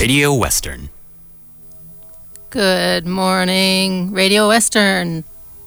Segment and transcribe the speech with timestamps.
[0.00, 0.88] Radio Western.
[2.48, 5.24] Good morning, Radio Western.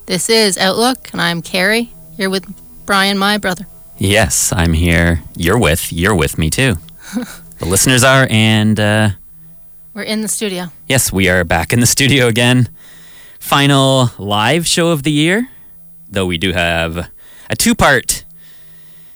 [0.07, 2.43] This is Outlook, and I'm Carrie, You're with
[2.87, 3.67] Brian, my brother.
[3.99, 5.21] Yes, I'm here.
[5.37, 5.93] You're with.
[5.93, 6.77] You're with me too.
[7.59, 9.09] the listeners are, and uh,
[9.93, 10.71] We're in the studio.
[10.89, 12.69] yes, we are back in the studio again.
[13.39, 15.47] Final live show of the year,
[16.09, 17.07] though we do have
[17.51, 18.25] a two-part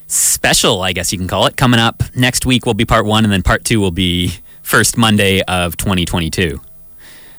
[0.05, 2.67] special, I guess you can call it, coming up next week.
[2.67, 4.35] Will be part one, and then part two will be
[4.67, 6.59] first Monday of 2022.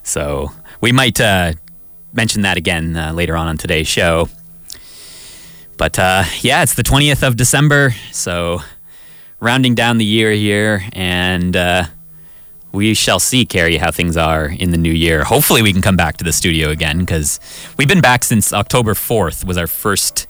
[0.03, 1.53] So we might uh,
[2.15, 4.31] mention that again uh, later on on today's show.
[5.77, 8.61] But uh, yeah, it's the 20th of December, so
[9.41, 11.84] rounding down the year here, and uh,
[12.73, 15.25] we shall see, Carrie, how things are in the new year.
[15.25, 17.41] Hopefully, we can come back to the studio again because
[17.77, 20.27] we've been back since October 4th was our first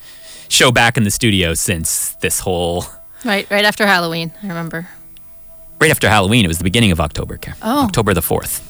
[0.49, 2.87] show back in the studio since this whole
[3.25, 4.89] Right, right after Halloween, I remember.
[5.81, 6.45] Right after Halloween.
[6.45, 7.85] It was the beginning of October, Car- Oh.
[7.85, 8.63] October the 4th.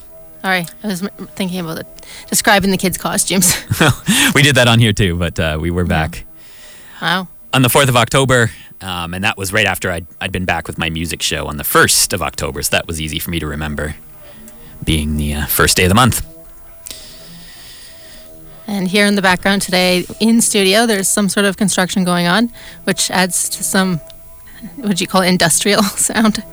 [0.42, 1.00] Sorry, I was
[1.34, 1.86] thinking about it,
[2.28, 3.56] describing the kids' costumes.
[4.34, 6.24] we did that on here too, but uh, we were back
[7.02, 7.26] wow.
[7.52, 8.50] on the 4th of October.
[8.80, 11.56] Um, and that was right after I'd, I'd been back with my music show on
[11.56, 12.62] the 1st of October.
[12.62, 13.96] So that was easy for me to remember
[14.84, 16.24] being the uh, first day of the month.
[18.68, 22.52] And here in the background today, in studio, there's some sort of construction going on,
[22.84, 23.98] which adds to some,
[24.76, 26.44] what do you call it, industrial sound.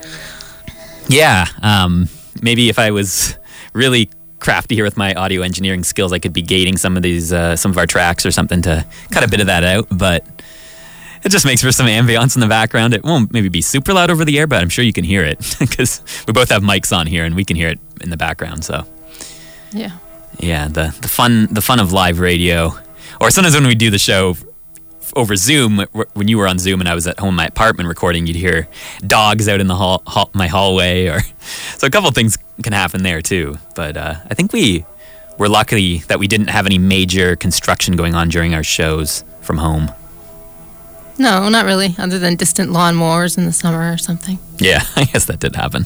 [1.07, 1.45] Yeah.
[1.61, 2.09] Um,
[2.41, 3.37] maybe if I was
[3.73, 7.31] really crafty here with my audio engineering skills, I could be gating some of these,
[7.33, 9.87] uh, some of our tracks or something to cut a bit of that out.
[9.91, 10.25] But
[11.23, 12.93] it just makes for some ambiance in the background.
[12.93, 15.23] It won't maybe be super loud over the air, but I'm sure you can hear
[15.23, 18.17] it because we both have mics on here and we can hear it in the
[18.17, 18.63] background.
[18.63, 18.85] So
[19.71, 19.91] Yeah.
[20.39, 22.77] yeah, the the fun the fun of live radio,
[23.21, 24.35] or sometimes when we do the show
[25.15, 27.87] over Zoom, when you were on Zoom and I was at home in my apartment
[27.87, 28.67] recording, you'd hear
[29.05, 31.21] dogs out in the hall, hall my hallway, or
[31.77, 33.57] so a couple things can happen there too.
[33.75, 34.85] But uh, I think we
[35.37, 39.57] were lucky that we didn't have any major construction going on during our shows from
[39.57, 39.91] home.
[41.17, 44.37] No, not really, other than distant lawnmowers in the summer or something.
[44.57, 45.85] Yeah, I guess that did happen.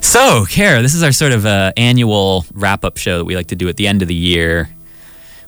[0.00, 3.48] So, Carrie, this is our sort of uh, annual wrap up show that we like
[3.48, 4.70] to do at the end of the year.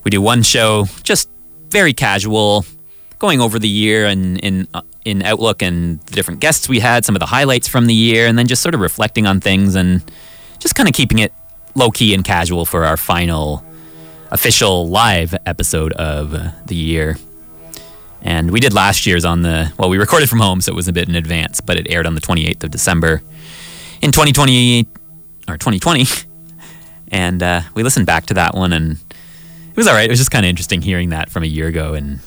[0.05, 1.31] We do one show, just
[1.71, 2.65] very casual,
[3.19, 7.05] going over the year and in uh, in Outlook and the different guests we had,
[7.05, 9.75] some of the highlights from the year, and then just sort of reflecting on things
[9.75, 10.03] and
[10.59, 11.33] just kind of keeping it
[11.75, 13.65] low key and casual for our final
[14.31, 16.33] official live episode of
[16.67, 17.17] the year.
[18.23, 20.89] And we did last year's on the, well, we recorded from home, so it was
[20.89, 23.23] a bit in advance, but it aired on the 28th of December
[24.03, 24.87] in 2020,
[25.49, 26.05] or 2020.
[27.13, 28.97] And uh, we listened back to that one, and
[29.71, 30.05] it was all right.
[30.07, 31.95] It was just kind of interesting hearing that from a year ago.
[31.95, 32.21] And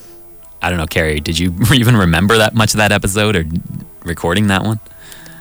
[0.61, 3.45] I don't know, Carrie, did you even remember that much of that episode or
[4.03, 4.79] recording that one?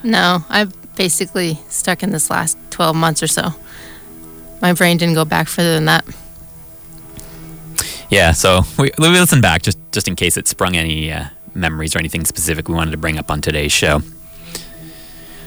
[0.03, 3.55] No, I've basically stuck in this last 12 months or so.
[4.61, 6.05] My brain didn't go back further than that.
[8.11, 11.25] Yeah, so we, we listened back just, just in case it sprung any uh,
[11.55, 14.03] memories or anything specific we wanted to bring up on today's show.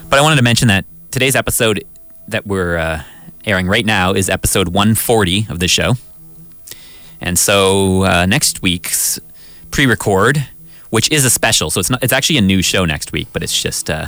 [0.09, 1.83] But I wanted to mention that today's episode
[2.27, 3.03] that we're uh,
[3.45, 5.93] airing right now is episode 140 of the show.
[7.21, 9.19] And so uh, next week's
[9.71, 10.47] pre-record,
[10.89, 13.43] which is a special, so it's not it's actually a new show next week, but
[13.43, 14.07] it's just uh,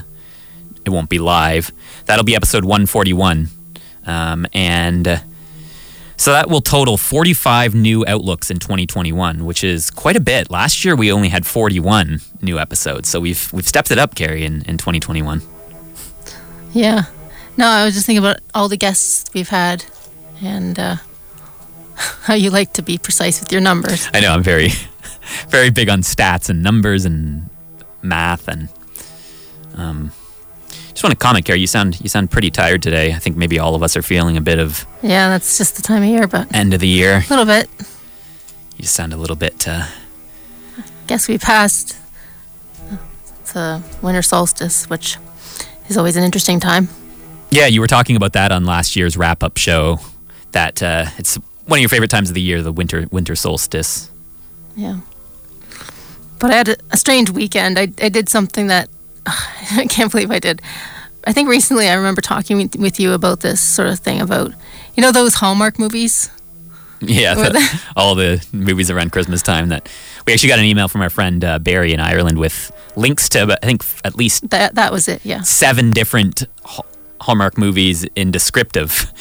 [0.85, 1.71] it won't be live.
[2.05, 3.49] That'll be episode 141,
[4.05, 5.17] um, and uh,
[6.15, 10.49] so that will total 45 new outlooks in 2021, which is quite a bit.
[10.49, 14.43] Last year we only had 41 new episodes, so we've we've stepped it up, Carrie,
[14.43, 15.41] in, in 2021.
[16.73, 17.03] Yeah.
[17.57, 19.83] No, I was just thinking about all the guests we've had
[20.41, 20.95] and uh,
[22.23, 24.07] how you like to be precise with your numbers.
[24.13, 24.69] I know I'm very,
[25.49, 27.49] very big on stats and numbers and
[28.01, 28.69] math and
[29.75, 30.11] um.
[30.89, 31.59] Just want to comment, Carrie.
[31.59, 33.13] You sound you sound pretty tired today.
[33.13, 35.83] I think maybe all of us are feeling a bit of Yeah, that's just the
[35.83, 37.17] time of year, but end of the year.
[37.23, 37.69] a little bit.
[38.77, 39.67] You just sound a little bit.
[39.67, 39.85] Uh,
[41.05, 41.95] Guess we passed
[43.53, 45.17] the winter solstice, which
[45.87, 46.89] is always an interesting time.
[47.51, 49.99] yeah, you were talking about that on last year's wrap up show.
[50.53, 51.37] That uh, it's
[51.67, 54.09] one of your favorite times of the year, the winter winter solstice.
[54.75, 54.99] Yeah.
[56.39, 57.79] But I had a, a strange weekend.
[57.79, 58.89] I, I did something that
[59.25, 60.61] I can't believe I did.
[61.25, 64.51] I think recently I remember talking with, with you about this sort of thing about,
[64.95, 66.29] you know, those Hallmark movies.
[67.01, 69.89] Yeah, the- all the movies around Christmas time that
[70.25, 73.57] we actually got an email from our friend uh, Barry in Ireland with links to,
[73.61, 75.23] I think, at least That that was it.
[75.25, 75.41] Yeah.
[75.41, 76.45] seven different
[77.21, 79.11] Hallmark movies in descriptive,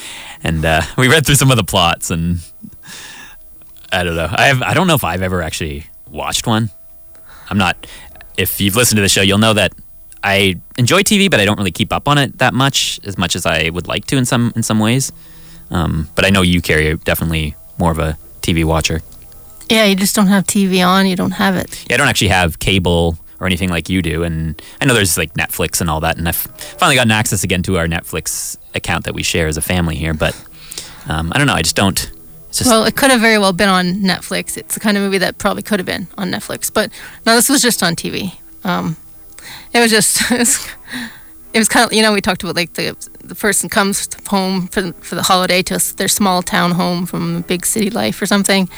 [0.47, 2.39] and uh, we read through some of the plots, and
[3.93, 4.29] I don't know.
[4.31, 6.71] I have, I don't know if I've ever actually watched one.
[7.51, 7.87] I'm not.
[8.37, 9.73] If you've listened to the show, you'll know that
[10.23, 13.35] I enjoy TV, but I don't really keep up on it that much, as much
[13.35, 15.13] as I would like to in some in some ways.
[15.71, 19.03] Um, but I know you, Carrie, are definitely more of a TV watcher.
[19.69, 21.07] Yeah, you just don't have TV on.
[21.07, 21.85] You don't have it.
[21.89, 25.19] Yeah, I don't actually have cable or anything like you do, and I know there's
[25.19, 29.05] like Netflix and all that, and I've finally gotten access again to our Netflix account
[29.05, 30.15] that we share as a family here.
[30.15, 30.35] But
[31.09, 32.13] um, I don't know, I just don't.
[32.51, 34.57] Just Well, it could have very well been on Netflix.
[34.57, 36.91] It's the kind of movie that probably could have been on Netflix, but
[37.25, 38.39] no, this was just on TV.
[38.65, 38.97] Um,
[39.73, 40.69] it was just it was,
[41.53, 44.69] it was kind of you know we talked about like the the person comes home
[44.69, 48.69] for for the holiday to their small town home from big city life or something,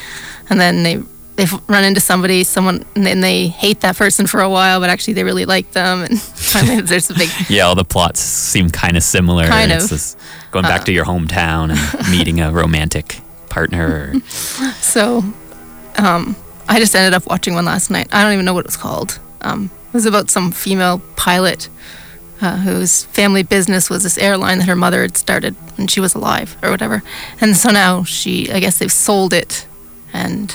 [0.50, 1.02] and then they
[1.38, 4.90] they run into somebody someone and then they hate that person for a while, but
[4.90, 6.20] actually they really like them, and
[6.52, 9.46] finally there's a big yeah, all the plots seem kind of similar.
[9.46, 10.20] Kind It's of.
[10.20, 10.50] Uh.
[10.50, 13.20] going back to your hometown and meeting a romantic
[13.50, 14.12] partner.
[14.14, 14.20] Or,
[14.80, 15.22] So,
[15.96, 16.34] um,
[16.68, 18.08] I just ended up watching one last night.
[18.12, 19.20] I don't even know what it was called.
[19.40, 21.68] Um, it was about some female pilot
[22.40, 26.14] uh, whose family business was this airline that her mother had started when she was
[26.16, 27.02] alive or whatever.
[27.40, 29.66] And so now she, I guess they've sold it,
[30.12, 30.54] and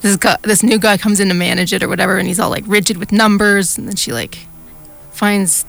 [0.00, 2.50] this guy, this new guy comes in to manage it or whatever, and he's all
[2.50, 4.46] like rigid with numbers, and then she like
[5.12, 5.64] finds,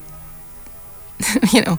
[1.52, 1.76] you know,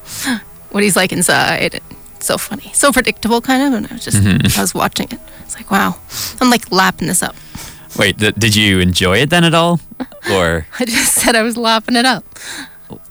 [0.71, 1.81] what he's like inside.
[2.19, 3.73] So funny, so predictable, kind of.
[3.73, 4.59] And I was just, mm-hmm.
[4.59, 5.19] I was watching it.
[5.41, 5.97] It's like, wow,
[6.39, 7.35] I'm like lapping this up.
[7.97, 9.79] wait, th- did you enjoy it then at all,
[10.31, 12.23] or I just said I was lapping it up.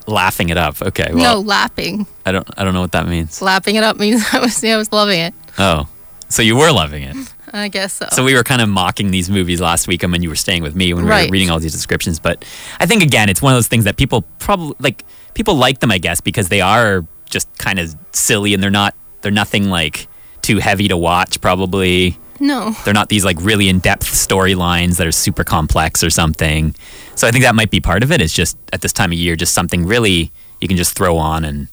[0.07, 0.81] laughing it up?
[0.81, 2.07] Okay, no, well, lapping.
[2.25, 3.43] I don't, I don't know what that means.
[3.43, 5.35] Lapping it up means I was, yeah, I was loving it.
[5.59, 5.89] Oh,
[6.29, 7.17] so you were loving it.
[7.53, 8.07] I guess so.
[8.13, 10.63] So we were kind of mocking these movies last week and when you were staying
[10.63, 11.29] with me when we Right.
[11.29, 12.19] were reading all these descriptions.
[12.21, 12.45] But
[12.79, 15.05] I think again, it's one of those things that people probably like.
[15.35, 18.95] People like them, I guess, because they are just kind of silly and they're not.
[19.23, 20.09] They're nothing like
[20.43, 21.41] too heavy to watch.
[21.41, 26.75] Probably no, they're not these like really in-depth storylines that are super complex or something.
[27.15, 28.21] So I think that might be part of it.
[28.21, 31.45] It's just at this time of year, just something really you can just throw on
[31.45, 31.69] and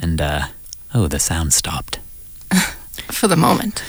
[0.00, 0.46] and uh,
[0.94, 1.98] oh, the sound stopped.
[3.12, 3.82] for the moment.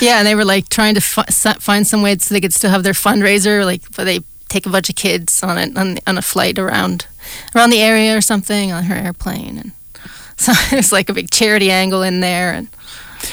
[0.00, 1.24] Yeah, and they were like trying to fi-
[1.60, 4.70] find some way so they could still have their fundraiser, like but they take a
[4.70, 7.06] bunch of kids on a on, on a flight around
[7.54, 9.72] around the area or something on her airplane, and
[10.36, 12.68] so there's like a big charity angle in there, and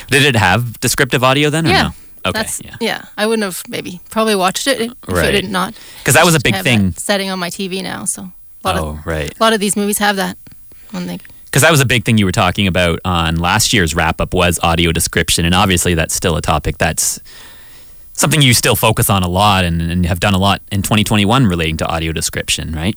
[0.09, 1.65] Did it have descriptive audio then?
[1.65, 1.89] Or yeah, No?
[2.25, 2.39] Okay.
[2.41, 3.05] that's, yeah.
[3.17, 5.33] I wouldn't have maybe probably watched it if Right.
[5.33, 5.73] it did not.
[5.99, 6.91] Because that was a big thing.
[6.93, 9.33] setting on my TV now, so a lot Oh, of right.
[9.39, 10.37] a lot of these movies have that
[10.91, 11.19] when they
[11.49, 14.33] Because that was a big thing you were talking about on last year's wrap up
[14.33, 17.19] was audio description, and obviously that's still a topic that's
[18.13, 21.45] something you still focus on a lot and, and have done a lot in 2021
[21.45, 22.95] relating to audio description, right?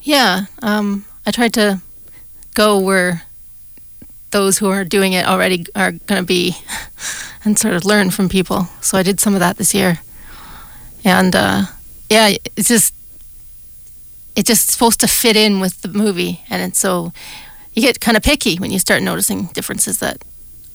[0.00, 1.82] Yeah, um, I tried to
[2.54, 3.24] go where
[4.30, 6.56] those who are doing it already are going to be
[7.44, 8.68] and sort of learn from people.
[8.80, 10.00] So I did some of that this year.
[11.04, 11.64] And uh,
[12.08, 12.94] yeah, it's just
[14.34, 17.12] it's just supposed to fit in with the movie and it's so
[17.74, 20.22] you get kind of picky when you start noticing differences that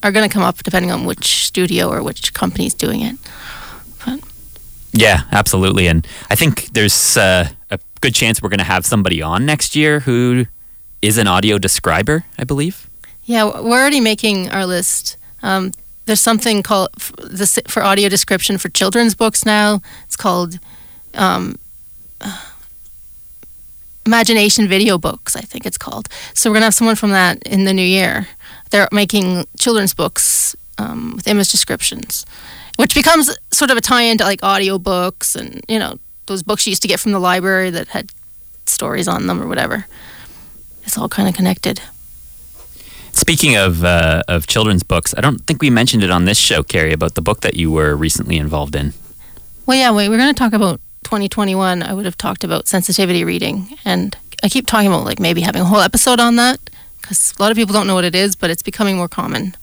[0.04, 3.18] are going to come up depending on which studio or which company's doing it.
[4.94, 5.88] Yeah, absolutely.
[5.88, 9.76] And I think there's uh, a good chance we're going to have somebody on next
[9.76, 10.46] year who
[11.02, 12.88] is an audio describer, I believe.
[13.26, 15.18] Yeah, we're already making our list.
[15.44, 15.74] Um,
[16.06, 19.82] there's something called for audio description for children's books now.
[20.06, 20.58] It's called
[21.14, 21.58] um,
[24.08, 26.08] Imagination Video Books, I think it's called.
[26.34, 28.28] So we're gonna have someone from that in the new year.
[28.72, 32.26] They're making children's books um, with image descriptions,
[32.78, 36.66] which becomes sort of a tie-in to like audio books and you know those books
[36.66, 38.10] you used to get from the library that had
[38.66, 39.86] stories on them or whatever.
[40.84, 41.82] It's all kind of connected.
[43.12, 46.64] Speaking of uh, of children's books, I don't think we mentioned it on this show,
[46.64, 48.94] Carrie, about the book that you were recently involved in.
[49.66, 51.84] Well, yeah, wait, we're going to talk about 2021.
[51.84, 53.78] I would have talked about sensitivity reading.
[53.86, 56.60] And I keep talking about like maybe having a whole episode on that
[57.02, 59.56] because a lot of people don't know what it is, but it's becoming more common.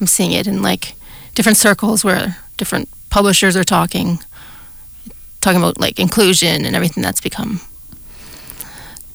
[0.00, 0.94] I'm seeing it in like
[1.34, 4.18] different circles where different publishers are talking,
[5.40, 7.60] talking about like inclusion and everything that's become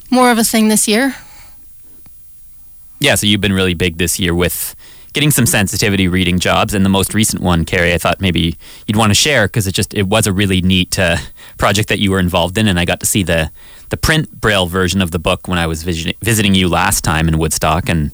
[0.09, 1.15] more of a thing this year.
[2.99, 4.75] Yeah, so you've been really big this year with
[5.13, 6.74] getting some sensitivity reading jobs.
[6.74, 9.74] And the most recent one, Carrie, I thought maybe you'd want to share because it
[9.74, 11.18] just it was a really neat uh,
[11.58, 13.51] project that you were involved in, and I got to see the
[13.89, 17.28] the print braille version of the book when I was vis- visiting you last time
[17.28, 18.12] in Woodstock, and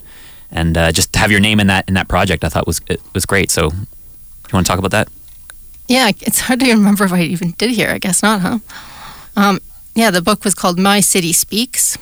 [0.52, 2.82] and uh, just to have your name in that in that project, I thought was
[2.88, 3.52] it was great.
[3.52, 5.10] So, you want to talk about that?
[5.88, 7.90] Yeah, it's hard to remember if I even did here.
[7.90, 8.60] I guess not, huh?
[9.36, 9.60] Um,
[9.94, 11.98] yeah, the book was called My City Speaks.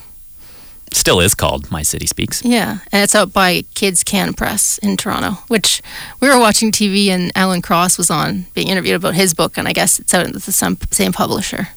[0.94, 2.44] Still is called My City Speaks.
[2.46, 5.82] Yeah, and it's out by Kids Can Press in Toronto, which
[6.20, 9.68] we were watching TV and Alan Cross was on being interviewed about his book, and
[9.68, 11.70] I guess it's out with the same, same publisher.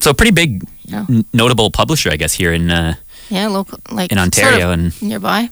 [0.00, 1.06] So, a pretty big, Yeah.
[1.08, 2.94] n- notable publisher, I guess, here in uh,
[3.30, 5.50] Yeah, local, like in Ontario, sort of and nearby.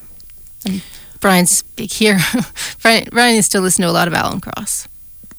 [0.65, 0.81] And
[1.21, 2.21] Brian's big here.
[2.83, 4.87] Brian, Brian used to listen to a lot of Alan Cross.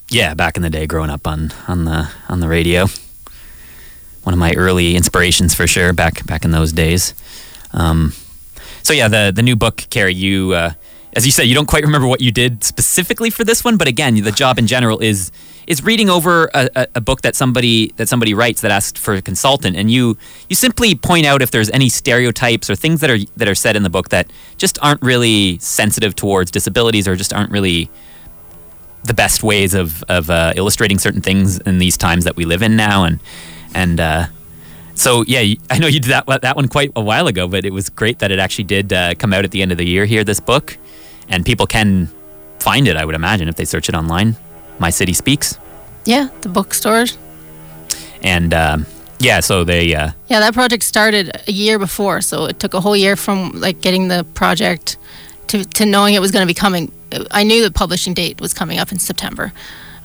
[0.10, 2.88] yeah, back in the day, growing up on on the on the radio.
[4.24, 7.14] One of my early inspirations for sure, back back in those days.
[7.76, 8.14] Um,
[8.82, 10.72] so yeah, the the new book, Carrie, you uh,
[11.16, 13.88] as you said, you don't quite remember what you did specifically for this one, but
[13.88, 15.32] again, the job in general is
[15.66, 19.14] is reading over a, a, a book that somebody that somebody writes that asks for
[19.14, 20.18] a consultant, and you
[20.50, 23.76] you simply point out if there's any stereotypes or things that are that are said
[23.76, 27.90] in the book that just aren't really sensitive towards disabilities or just aren't really
[29.06, 32.62] the best ways of of uh, illustrating certain things in these times that we live
[32.62, 33.20] in now, and
[33.74, 34.28] and uh,
[34.96, 37.72] so yeah, I know you did that that one quite a while ago, but it
[37.72, 40.06] was great that it actually did uh, come out at the end of the year
[40.06, 40.24] here.
[40.24, 40.78] This book,
[41.30, 42.10] and people can
[42.60, 42.98] find it.
[42.98, 44.36] I would imagine if they search it online,
[44.80, 45.58] My City Speaks,
[46.06, 47.18] Yeah, the bookstores.
[48.24, 48.86] and um,
[49.20, 52.82] yeah, so they uh, Yeah, that project started a year before, so it took a
[52.82, 54.98] whole year from like getting the project
[55.48, 56.92] to, to knowing it was going to be coming.
[57.32, 59.54] I knew the publishing date was coming up in September.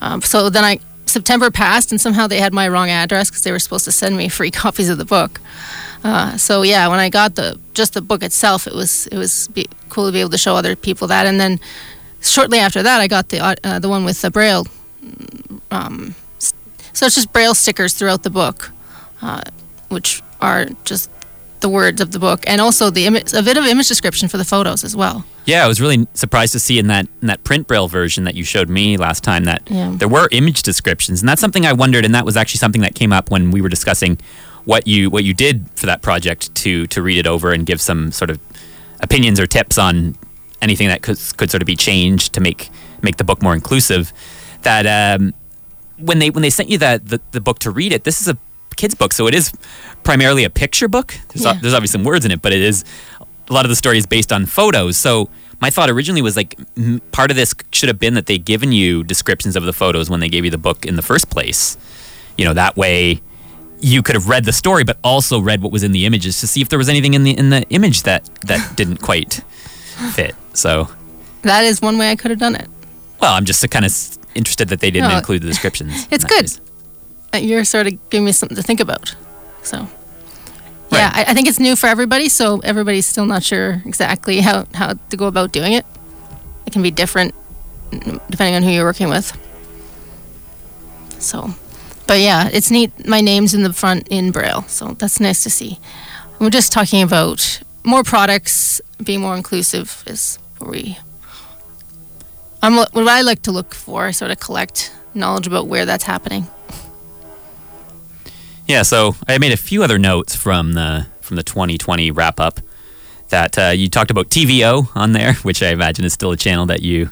[0.02, 3.52] Um, so then I September passed, and somehow they had my wrong address because they
[3.52, 5.40] were supposed to send me free copies of the book.
[6.02, 9.48] Uh, so yeah, when I got the just the book itself, it was it was
[9.48, 11.26] be, cool to be able to show other people that.
[11.26, 11.60] And then
[12.22, 14.66] shortly after that, I got the uh, the one with the braille.
[15.70, 16.54] Um, s-
[16.92, 18.70] so it's just braille stickers throughout the book
[19.22, 19.42] uh,
[19.88, 21.10] which are just
[21.60, 24.36] the words of the book, and also the image, a bit of image description for
[24.38, 25.24] the photos as well.
[25.46, 28.34] Yeah, I was really surprised to see in that in that print braille version that
[28.34, 29.92] you showed me last time that Yeah.
[29.96, 32.94] there were image descriptions, and that's something I wondered, and that was actually something that
[32.94, 34.18] came up when we were discussing
[34.64, 37.80] what you what you did for that project to to read it over and give
[37.80, 38.38] some sort of
[39.00, 40.16] opinions or tips on
[40.62, 42.70] anything that could could sort of be changed to make
[43.02, 44.12] make the book more inclusive.
[44.62, 45.32] That um,
[45.96, 48.28] when they when they sent you that the, the book to read it, this is
[48.28, 48.36] a
[48.80, 49.52] kids book, so it is
[50.02, 51.08] primarily a picture book.
[51.28, 51.58] There's, Yeah.
[51.60, 52.84] there's obviously some words in it, but it is
[53.49, 54.96] a lot of the story is based on photos.
[54.96, 55.28] So
[55.60, 58.72] my thought originally was like m- part of this should have been that they'd given
[58.72, 61.76] you descriptions of the photos when they gave you the book in the first place.
[62.38, 63.20] You know, that way
[63.82, 66.46] you could have read the story, but also read what was in the images to
[66.46, 69.42] see if there was anything in the in the image that that didn't quite
[70.14, 70.34] fit.
[70.54, 70.88] So,
[71.42, 72.68] That is one way I could have done it.
[73.20, 73.92] well, I'm just kind of
[74.34, 76.06] interested that they didn't No, include the descriptions.
[76.10, 76.44] it's good.
[76.46, 76.60] case.
[77.34, 79.14] You're sort of giving me something to think about.
[79.62, 79.87] So,
[80.90, 84.66] yeah, I, I think it's new for everybody, so everybody's still not sure exactly how,
[84.75, 85.87] how to go about doing it.
[86.66, 87.34] It can be different
[87.90, 89.37] depending on who you're working with.
[91.18, 91.50] So,
[92.06, 93.06] but yeah, it's neat.
[93.06, 95.78] My name's in the front in Braille, so that's nice to see.
[96.38, 100.99] We're just talking about more products, being more inclusive is what we.
[102.62, 104.06] I'm what I like to look for.
[104.06, 106.46] I sort of collect knowledge about where that's happening.
[108.70, 112.60] Yeah, so I made a few other notes from the from the 2020 wrap up
[113.30, 116.66] that uh, you talked about TVO on there, which I imagine is still a channel
[116.66, 117.10] that you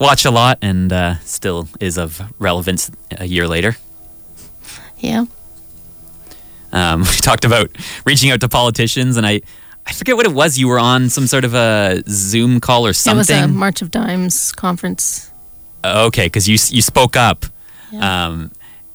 [0.00, 3.76] watch a lot and uh, still is of relevance a year later.
[4.98, 5.26] Yeah.
[6.72, 7.70] Um, we talked about
[8.04, 9.42] reaching out to politicians, and I
[9.86, 10.58] I forget what it was.
[10.58, 13.36] You were on some sort of a Zoom call or something.
[13.36, 13.54] It was a.
[13.54, 15.30] March of Dimes conference.
[15.84, 17.46] Okay, because you you spoke up,
[17.92, 18.26] Yeah.
[18.26, 18.50] um,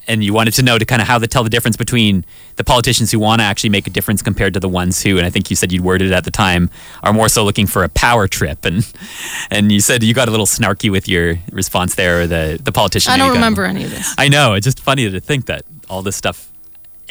[0.08, 2.64] and you wanted to know to kind of how to tell the difference between the
[2.64, 5.30] politicians who want to actually make a difference compared to the ones who, and I
[5.30, 6.70] think you said you'd worded it at the time,
[7.04, 8.92] are more so looking for a power trip, and
[9.52, 12.72] and you said you got a little snarky with your response there, or the the
[12.72, 13.12] politician.
[13.12, 14.14] I don't you got- remember any of this.
[14.18, 16.52] I know it's just funny to think that all this stuff,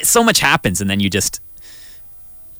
[0.03, 1.41] so much happens, and then you just,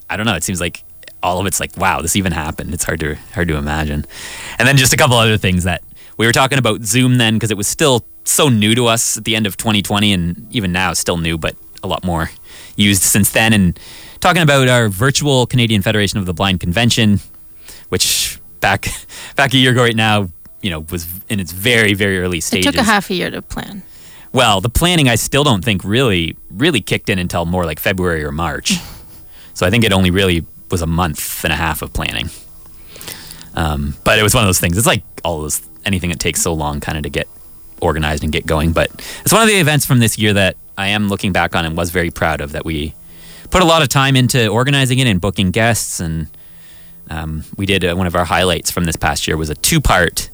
[0.09, 0.35] I don't know.
[0.37, 0.83] It seems like
[1.23, 2.73] all of it's like, wow, this even happened.
[2.73, 4.05] It's hard to hard to imagine.
[4.59, 5.83] And then just a couple other things that
[6.17, 9.25] we were talking about Zoom then because it was still so new to us at
[9.25, 12.31] the end of 2020, and even now it's still new, but a lot more
[12.77, 13.53] used since then.
[13.53, 13.79] And
[14.21, 17.21] talking about our virtual Canadian Federation of the Blind convention,
[17.89, 18.89] which back
[19.37, 20.31] back a year ago right now,
[20.63, 22.67] you know, was in its very very early stages.
[22.67, 23.83] It took a half a year to plan.
[24.33, 28.25] Well, the planning I still don't think really really kicked in until more like February
[28.25, 28.75] or March.
[29.55, 32.31] so I think it only really was a month and a half of planning.
[33.57, 34.77] Um, but it was one of those things.
[34.77, 37.27] It's like all those anything that takes so long kind of to get
[37.81, 38.73] organized and get going.
[38.73, 38.91] But
[39.23, 41.77] it's one of the events from this year that I am looking back on and
[41.77, 42.95] was very proud of that we
[43.51, 46.01] put a lot of time into organizing it and booking guests.
[46.01, 46.29] And
[47.09, 49.81] um, we did uh, one of our highlights from this past year was a two
[49.81, 50.31] part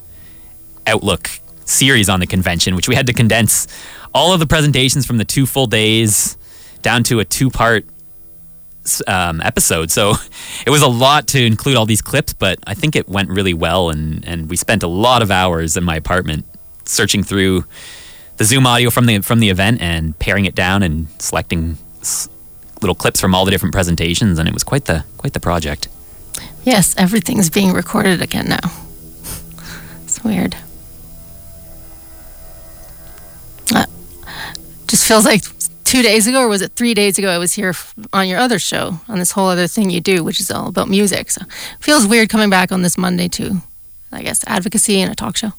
[0.85, 1.29] Outlook
[1.65, 3.67] series on the convention, which we had to condense
[4.13, 6.37] all of the presentations from the two full days
[6.81, 7.85] down to a two part
[9.07, 9.91] um, episode.
[9.91, 10.13] So
[10.65, 13.53] it was a lot to include all these clips, but I think it went really
[13.53, 13.89] well.
[13.89, 16.45] And, and we spent a lot of hours in my apartment
[16.85, 17.65] searching through
[18.37, 22.27] the Zoom audio from the from the event and paring it down and selecting s-
[22.81, 24.39] little clips from all the different presentations.
[24.39, 25.87] And it was quite the quite the project.
[26.63, 28.59] Yes, everything's being recorded again now.
[30.03, 30.55] It's weird.
[33.73, 33.85] Uh,
[34.87, 35.43] just feels like
[35.93, 37.29] two days ago, or was it three days ago?
[37.29, 37.75] I was here
[38.11, 40.89] on your other show on this whole other thing you do, which is all about
[40.89, 41.29] music.
[41.29, 41.41] So
[41.79, 43.57] feels weird coming back on this Monday too.
[44.11, 45.51] I guess advocacy and a talk show.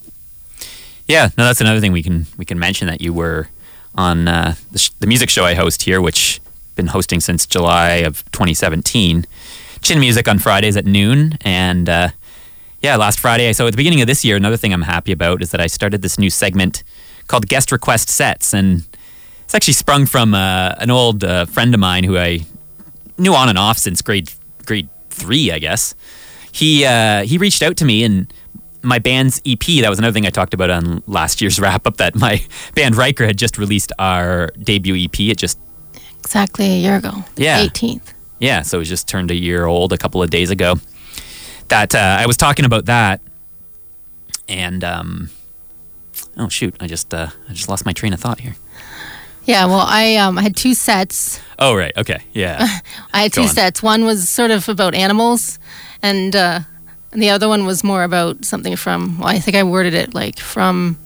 [1.06, 3.48] Yeah, no, that's another thing we can we can mention that you were
[3.94, 6.40] on uh, the, sh- the music show I host here, which
[6.74, 9.26] been hosting since July of 2017.
[9.82, 12.08] Chin Music on Fridays at noon, and uh,
[12.80, 13.52] yeah, last Friday.
[13.52, 15.68] So at the beginning of this year, another thing I'm happy about is that I
[15.68, 16.82] started this new segment
[17.28, 18.84] called Guest Request Sets, and
[19.54, 22.40] it's actually sprung from uh, an old uh, friend of mine who I
[23.18, 24.28] knew on and off since grade
[24.66, 25.94] grade three, I guess.
[26.50, 28.32] He uh, he reached out to me and
[28.82, 29.60] my band's EP.
[29.80, 31.98] That was another thing I talked about on last year's wrap up.
[31.98, 32.44] That my
[32.74, 35.20] band Riker had just released our debut EP.
[35.20, 35.56] It just
[36.18, 37.22] Exactly a year ago.
[37.36, 37.64] Yeah.
[37.64, 38.12] 18th.
[38.40, 40.76] yeah, so it was just turned a year old a couple of days ago.
[41.68, 43.20] That uh, I was talking about that,
[44.48, 45.30] and um,
[46.36, 48.56] oh shoot, I just uh, I just lost my train of thought here.
[49.46, 51.40] Yeah, well, I um, I had two sets.
[51.58, 52.66] Oh right, okay, yeah,
[53.12, 53.54] I had Go two on.
[53.54, 53.82] sets.
[53.82, 55.58] One was sort of about animals,
[56.02, 56.60] and uh,
[57.12, 59.18] and the other one was more about something from.
[59.18, 60.96] Well, I think I worded it like from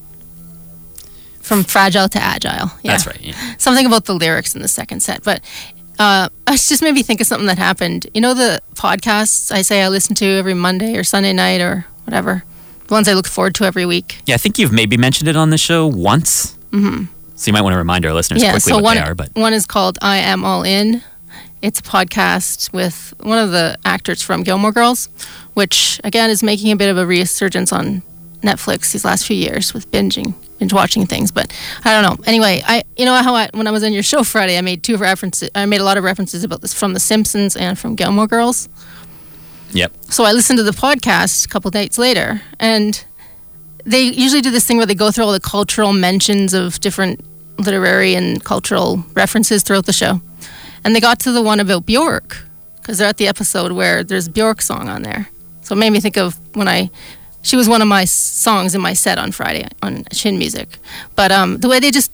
[1.41, 2.71] from fragile to agile.
[2.83, 2.91] Yeah.
[2.91, 3.19] that's right.
[3.21, 3.55] Yeah.
[3.57, 5.41] Something about the lyrics in the second set, but.
[6.01, 8.07] Uh, it just made me think of something that happened.
[8.13, 11.85] You know the podcasts I say I listen to every Monday or Sunday night or
[12.05, 12.45] whatever,
[12.87, 14.19] the ones I look forward to every week.
[14.25, 16.55] yeah, I think you've maybe mentioned it on the show once.
[16.71, 17.11] Mm-hmm.
[17.39, 19.15] So you might want to remind our listeners yeah, quickly so what one they are.
[19.15, 21.01] But one is called I Am All In.
[21.61, 25.07] It's a podcast with one of the actors from Gilmore Girls,
[25.53, 28.01] which again is making a bit of a resurgence on
[28.41, 31.31] Netflix these last few years with binging, binge watching things.
[31.31, 32.21] But I don't know.
[32.25, 34.83] Anyway, I you know how I, when I was on your show Friday, I made
[34.83, 35.49] two references.
[35.55, 38.67] I made a lot of references about this from The Simpsons and from Gilmore Girls.
[39.71, 43.01] yep, So I listened to the podcast a couple days later, and
[43.85, 47.23] they usually do this thing where they go through all the cultural mentions of different
[47.57, 50.21] literary and cultural references throughout the show.
[50.83, 52.43] And they got to the one about Bjork,
[52.77, 55.29] because they're at the episode where there's Bjork song on there.
[55.61, 56.89] So it made me think of when I,
[57.41, 60.77] she was one of my songs in my set on Friday on Chin Music.
[61.15, 62.11] But um, the way they just,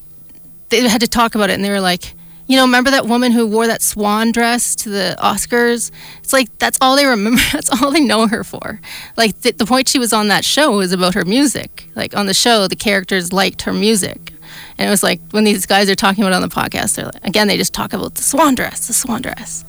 [0.69, 2.13] they had to talk about it, and they were like,
[2.47, 5.91] you know, remember that woman who wore that swan dress to the Oscars?
[6.21, 7.41] It's like that's all they remember.
[7.51, 8.79] That's all they know her for.
[9.17, 11.85] Like the, the point she was on that show was about her music.
[11.95, 14.33] Like on the show, the characters liked her music,
[14.77, 17.23] and it was like when these guys are talking about on the podcast, they're like,
[17.23, 19.65] again, they just talk about the swan dress, the swan dress.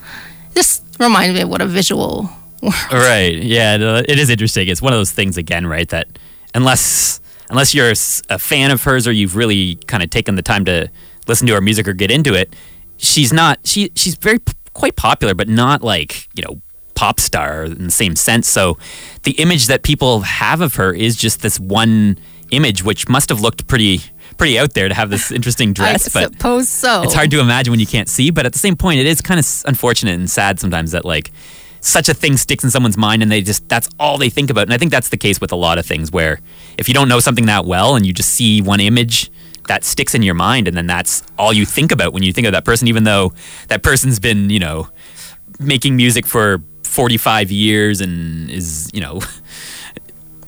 [0.53, 2.31] This reminds me of what a visual.
[2.93, 3.37] right.
[3.37, 4.69] Yeah, it is interesting.
[4.69, 5.89] It's one of those things again, right?
[5.89, 6.09] That
[6.55, 7.93] unless unless you're
[8.29, 10.91] a fan of hers or you've really kind of taken the time to
[11.27, 12.55] listen to her music or get into it,
[12.97, 13.61] she's not.
[13.65, 14.39] She she's very
[14.75, 16.61] quite popular, but not like you know
[16.95, 18.49] pop star in the same sense.
[18.49, 18.79] So
[19.23, 22.19] the image that people have of her is just this one
[22.51, 24.01] image, which must have looked pretty
[24.39, 26.33] pretty out there to have this interesting dress, I but.
[26.33, 27.03] suppose so.
[27.03, 29.21] It's hard to imagine when you can't see, but at the same point, it is
[29.21, 31.31] kind of unfortunate and sad sometimes that like
[31.81, 34.63] such a thing sticks in someone's mind and they just that's all they think about.
[34.63, 36.41] And I think that's the case with a lot of things where
[36.77, 39.31] if you don't know something that well and you just see one image
[39.69, 42.47] that sticks in your mind and then that's all you think about when you think
[42.47, 43.33] of that person, even though
[43.69, 44.89] that person's been, you know,
[45.59, 49.21] making music for 45 years and is, you know,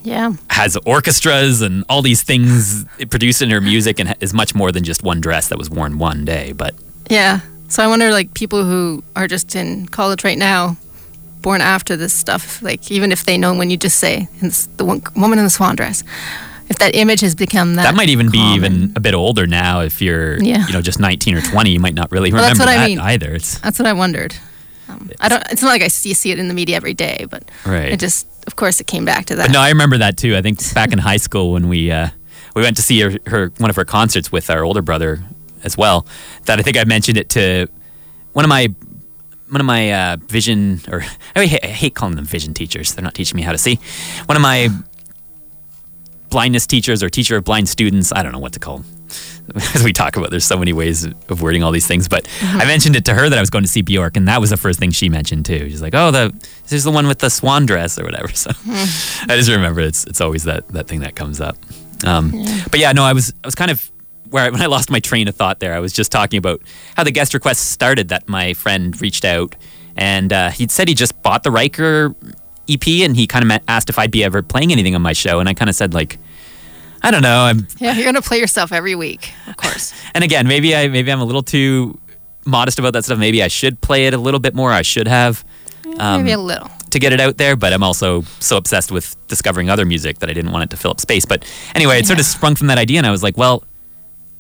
[0.05, 0.33] Yeah.
[0.51, 4.85] has orchestras and all these things produced in her music and is much more than
[4.85, 6.53] just one dress that was worn one day.
[6.53, 6.75] But
[7.11, 7.41] Yeah.
[7.69, 10.79] So I wonder, like, people who are just in college right now,
[11.43, 14.85] born after this stuff, like, even if they know when you just say it's the
[14.87, 16.03] one, woman in the swan dress,
[16.69, 17.85] if that image has become that.
[17.85, 20.67] that might even be even a bit older now if you're Yeah.
[20.67, 22.87] you know just 19 or 20 you might not really Well, that's remember what I
[22.87, 22.99] mean.
[23.01, 24.35] either it's That's what I wondered.
[24.89, 25.43] Um, I don't.
[25.53, 27.93] It's not like I see, see it in the media every day, but Right.
[27.93, 29.49] it just, of course, it came back to that.
[29.49, 32.09] but no i remember that too i think back in high school when we uh
[32.57, 35.23] we went to see her, her one of her concerts with our older brother
[35.65, 36.07] as well
[36.47, 37.67] that i think i mentioned it to
[38.33, 38.69] one of my
[39.51, 41.03] one of my uh, vision, or
[41.35, 42.93] I hate, I hate calling them vision teachers.
[42.93, 43.79] They're not teaching me how to see.
[44.27, 44.69] One of my
[46.31, 48.13] blindness teachers or teacher of blind students.
[48.13, 48.87] I don't know what to call them.
[49.75, 52.09] As we talk about, there's so many ways of wording all these things.
[52.09, 52.61] But Mm-hmm.
[52.61, 54.51] I mentioned it to her that I was going to see Bjork, and that was
[54.51, 55.69] the first thing she mentioned too.
[55.71, 56.33] She's like, "Oh, the
[56.65, 59.31] this is the one with the swan dress or whatever." So Hmm.
[59.31, 61.57] I just remember it's it's always that that thing that comes up.
[62.05, 62.31] Um,
[62.71, 63.91] But yeah, no, I was I was kind of
[64.31, 65.75] where I, when I lost my train of thought there.
[65.75, 66.61] I was just talking about
[66.97, 68.09] how the guest request started.
[68.09, 69.57] That my friend reached out
[69.97, 72.15] and uh, he said he just bought the Riker
[72.69, 75.41] EP and he kind of asked if I'd be ever playing anything on my show,
[75.41, 76.19] and I kind of said like.
[77.01, 77.43] I don't know.
[77.43, 79.95] I'm, Yeah, you're gonna play yourself every week, of course.
[80.15, 81.97] and again, maybe I maybe I'm a little too
[82.45, 83.21] modest about that stuff.
[83.21, 84.73] Maybe I should play it a little bit more.
[84.73, 85.45] I should have
[85.99, 86.69] um, Maybe a little.
[86.91, 90.29] to get it out there, but I'm also so obsessed with discovering other music that
[90.29, 91.25] I didn't want it to fill up space.
[91.25, 93.63] But anyway, it sort of sprung from that idea, and I was like, well,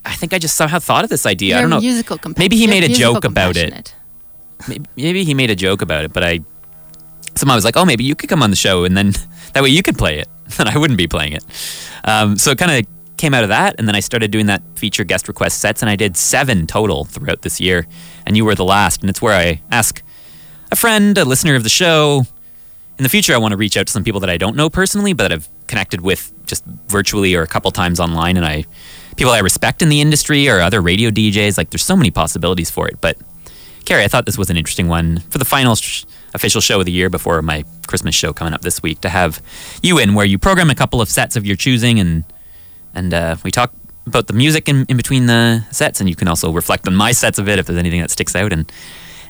[0.04, 1.56] I think I just somehow thought of this idea.
[1.56, 1.80] I You're don't know.
[1.80, 3.94] Musical compa- Maybe he made a joke about it.
[4.68, 6.40] Maybe, maybe he made a joke about it, but I
[7.38, 9.12] somehow I was like, oh, maybe you could come on the show, and then
[9.52, 11.44] that way you could play it, and I wouldn't be playing it.
[12.04, 14.62] Um, so it kind of came out of that, and then I started doing that
[14.76, 17.86] feature guest request sets, and I did seven total throughout this year,
[18.26, 20.02] and you were the last, and it's where I ask
[20.70, 22.24] a friend, a listener of the show.
[22.98, 24.68] In the future, I want to reach out to some people that I don't know
[24.68, 28.64] personally, but that I've connected with just virtually or a couple times online, and I
[29.16, 31.58] people I respect in the industry or other radio DJs.
[31.58, 33.00] Like, there's so many possibilities for it.
[33.00, 33.18] But
[33.84, 36.86] Carrie, I thought this was an interesting one for the final sh- official show of
[36.86, 39.42] the year before my Christmas show coming up this week to have
[39.82, 42.24] you in, where you program a couple of sets of your choosing, and
[42.94, 43.72] and uh, we talk
[44.06, 47.12] about the music in, in between the sets, and you can also reflect on my
[47.12, 48.70] sets of it if there's anything that sticks out, and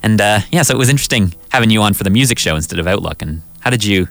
[0.03, 2.79] and uh, yeah, so it was interesting having you on for the music show instead
[2.79, 3.23] of Outlook.
[3.23, 4.09] And how did you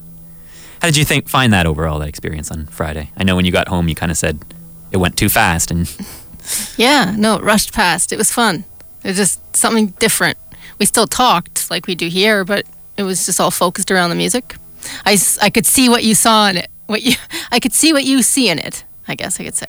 [0.82, 3.12] how did you think find that overall that experience on Friday?
[3.18, 4.40] I know when you got home, you kind of said
[4.92, 5.94] it went too fast, and
[6.78, 8.12] Yeah, no, it rushed past.
[8.12, 8.66] It was fun.
[9.04, 10.38] It was just something different.
[10.80, 12.66] We still talked like we do here, but
[12.98, 14.56] it was just all focused around the music.
[15.06, 16.70] I, I could see what you saw in it.
[16.88, 17.14] What you
[17.52, 18.84] I could see what you see in it.
[19.08, 19.68] I guess I could say.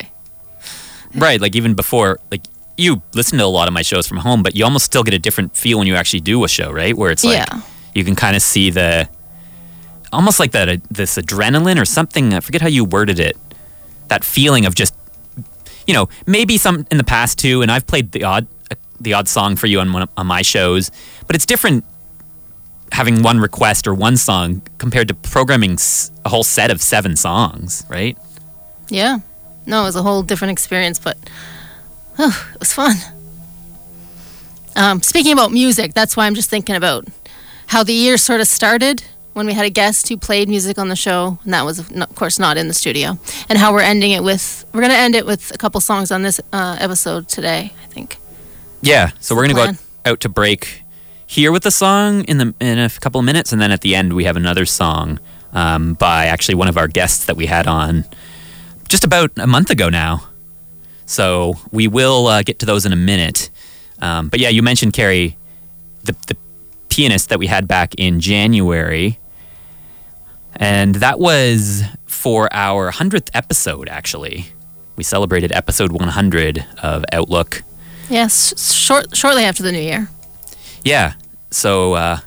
[1.14, 2.42] Right, like even before, like
[2.76, 5.14] you listen to a lot of my shows from home, but you almost still get
[5.14, 6.96] a different feel when you actually do a show, right?
[6.96, 7.60] Where it's like Yeah.
[7.94, 9.08] you can kind of see the
[10.12, 12.34] almost like that uh, this adrenaline or something.
[12.34, 13.36] I forget how you worded it.
[14.08, 14.94] That feeling of just
[15.86, 19.14] you know maybe some in the past too, and I've played the odd uh, the
[19.14, 20.90] odd song for you on one of, on my shows,
[21.26, 21.84] but it's different
[22.92, 25.78] having one request or one song compared to programming
[26.24, 28.16] a whole set of seven songs, right?
[28.88, 29.18] Yeah.
[29.66, 31.16] No, it was a whole different experience, but
[32.18, 32.96] oh, it was fun.
[34.76, 37.06] Um, speaking about music, that's why I'm just thinking about
[37.66, 40.88] how the year sort of started when we had a guest who played music on
[40.88, 44.12] the show, and that was, of course, not in the studio, and how we're ending
[44.12, 44.64] it with.
[44.72, 47.86] We're going to end it with a couple songs on this uh, episode today, I
[47.86, 48.18] think.
[48.80, 49.74] Yeah, so we're gonna go out,
[50.04, 50.82] out to break
[51.28, 53.94] here with the song in the in a couple of minutes, and then at the
[53.94, 55.20] end we have another song
[55.52, 58.06] um, by actually one of our guests that we had on
[58.88, 60.26] just about a month ago now.
[61.04, 63.50] So we will uh, get to those in a minute.
[64.00, 65.36] Um, but yeah, you mentioned Carrie,
[66.02, 66.36] the the
[66.88, 69.18] pianist that we had back in January,
[70.56, 73.88] and that was for our hundredth episode.
[73.90, 74.46] Actually,
[74.96, 77.62] we celebrated episode 100 of Outlook.
[78.08, 80.08] Yes, short, shortly after the new year.
[80.84, 81.14] Yeah.
[81.50, 82.18] So, uh,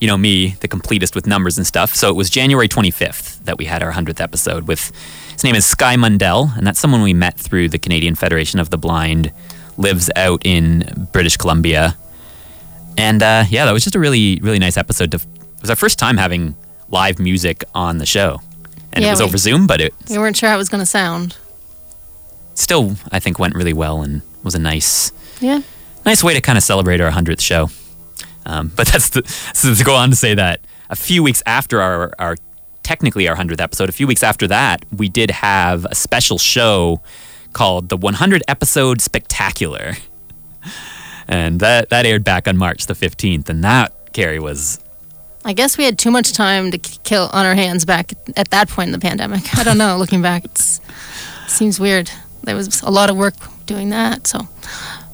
[0.00, 1.94] you know, me, the completest with numbers and stuff.
[1.94, 4.92] So it was January 25th that we had our 100th episode with,
[5.32, 8.70] his name is Sky Mundell, and that's someone we met through the Canadian Federation of
[8.70, 9.32] the Blind,
[9.76, 11.96] lives out in British Columbia.
[12.96, 15.12] And uh, yeah, that was just a really, really nice episode.
[15.12, 16.56] To, it was our first time having
[16.90, 18.40] live music on the show.
[18.92, 20.80] And it was we- over Zoom, but it We weren't sure how it was going
[20.82, 21.36] to sound.
[22.54, 25.60] still, I think, went really well and was a nice, Yeah.
[26.04, 27.70] nice way to kind of celebrate our 100th show.
[28.48, 29.22] Um, but that's the,
[29.54, 32.36] so to go on to say that a few weeks after our, our
[32.82, 37.00] technically our 100th episode, a few weeks after that, we did have a special show
[37.52, 39.94] called the 100 episode spectacular.
[41.30, 43.50] And that, that aired back on March the 15th.
[43.50, 44.80] And that, Carrie, was
[45.44, 48.68] I guess we had too much time to kill on our hands back at that
[48.68, 49.56] point in the pandemic.
[49.56, 49.96] I don't know.
[49.96, 50.58] looking back, it
[51.46, 52.10] seems weird.
[52.44, 53.34] There was a lot of work
[53.66, 54.26] doing that.
[54.26, 54.40] So,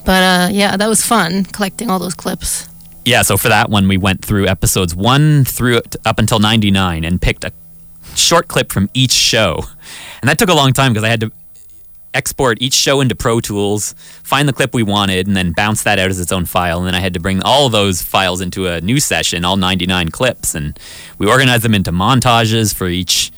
[0.04, 2.68] but uh, yeah, that was fun collecting all those clips.
[3.04, 7.20] Yeah, so for that one, we went through episodes one through up until 99 and
[7.20, 7.52] picked a
[8.16, 9.64] short clip from each show.
[10.22, 11.32] And that took a long time because I had to
[12.14, 15.98] export each show into Pro Tools, find the clip we wanted, and then bounce that
[15.98, 16.78] out as its own file.
[16.78, 20.10] And then I had to bring all those files into a new session, all 99
[20.10, 20.54] clips.
[20.54, 20.78] And
[21.18, 23.32] we organized them into montages for each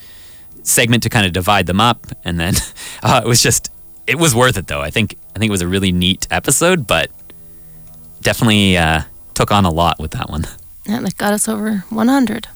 [0.63, 2.07] segment to kind of divide them up.
[2.25, 2.55] And then
[3.03, 3.71] uh, it was just,
[4.07, 4.81] it was worth it though.
[4.81, 7.11] I think, I think it was a really neat episode, but
[8.21, 9.03] definitely uh,
[9.37, 10.47] took on a lot with that one.
[10.87, 12.49] And that got us over 100.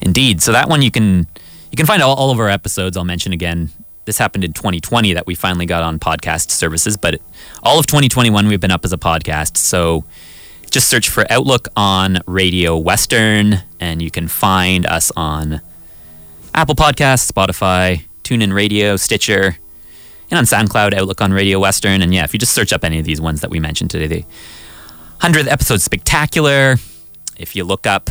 [0.00, 0.40] Indeed.
[0.40, 1.26] So that one you can
[1.70, 2.96] you can find all, all of our episodes.
[2.96, 3.70] I'll mention again.
[4.06, 7.20] This happened in 2020 that we finally got on podcast services, but
[7.62, 9.56] all of 2021 we've been up as a podcast.
[9.56, 10.04] So
[10.70, 15.60] just search for Outlook on Radio Western, and you can find us on
[16.54, 19.58] Apple Podcasts, Spotify, TuneIn Radio, Stitcher,
[20.30, 22.02] and on SoundCloud, Outlook on Radio Western.
[22.02, 24.06] And yeah, if you just search up any of these ones that we mentioned today,
[24.06, 24.24] the
[25.20, 26.76] 100th episode spectacular.
[27.36, 28.10] If you look up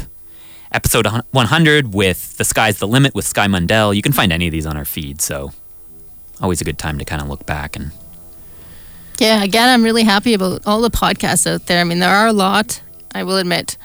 [0.71, 4.51] episode 100 with The Sky's the Limit with Sky Mundell, you can find any of
[4.51, 5.21] these on our feed.
[5.21, 5.51] So
[6.41, 7.91] always a good time to kind of look back and
[9.17, 11.81] Yeah, again, I'm really happy about all the podcasts out there.
[11.81, 12.81] I mean, there are a lot,
[13.13, 13.77] I will admit,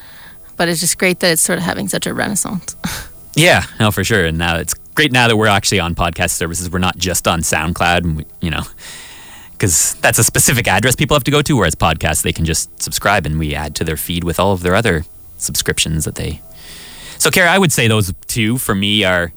[0.56, 2.76] but it's just great that it's sort of having such a renaissance.
[3.37, 4.26] Yeah, no, for sure.
[4.26, 6.70] And now it's great now that we're actually on podcast services.
[6.70, 8.62] We're not just on SoundCloud, and we, you know,
[9.56, 11.56] because that's a specific address people have to go to.
[11.56, 14.60] Whereas podcasts, they can just subscribe, and we add to their feed with all of
[14.60, 15.04] their other
[15.38, 16.40] subscriptions that they.
[17.18, 19.32] So, Carrie, I would say those two for me are,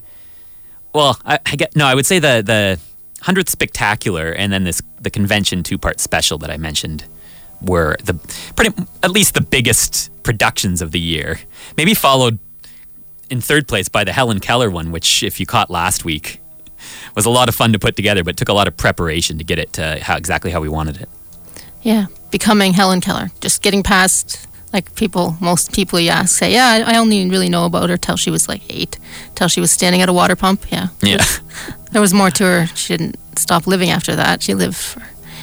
[0.94, 2.80] well, I, I get no, I would say the the
[3.22, 7.06] hundredth spectacular, and then this the convention two part special that I mentioned
[7.62, 8.14] were the
[8.56, 11.40] pretty at least the biggest productions of the year.
[11.78, 12.40] Maybe followed
[13.30, 16.40] in third place by the Helen Keller one, which, if you caught last week,
[17.18, 19.44] was a lot of fun to put together, but took a lot of preparation to
[19.44, 21.10] get it to how exactly how we wanted it.
[21.82, 26.68] yeah, becoming Helen Keller, just getting past like people, most people you ask say, yeah,
[26.86, 29.00] I I only really know about her till she was like eight,
[29.36, 30.72] till she was standing at a water pump.
[30.72, 31.26] Yeah, Yeah,
[31.92, 32.68] there was more to her.
[32.76, 34.44] She didn't stop living after that.
[34.44, 35.02] She lived for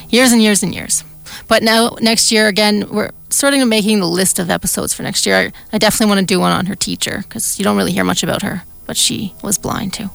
[0.08, 1.04] years and years and years.
[1.48, 5.26] But now, next year, again, we're starting to making the list of episodes for next
[5.26, 5.36] year.
[5.36, 8.04] I, I definitely want to do one on her teacher because you don't really hear
[8.04, 10.10] much about her, but she was blind too.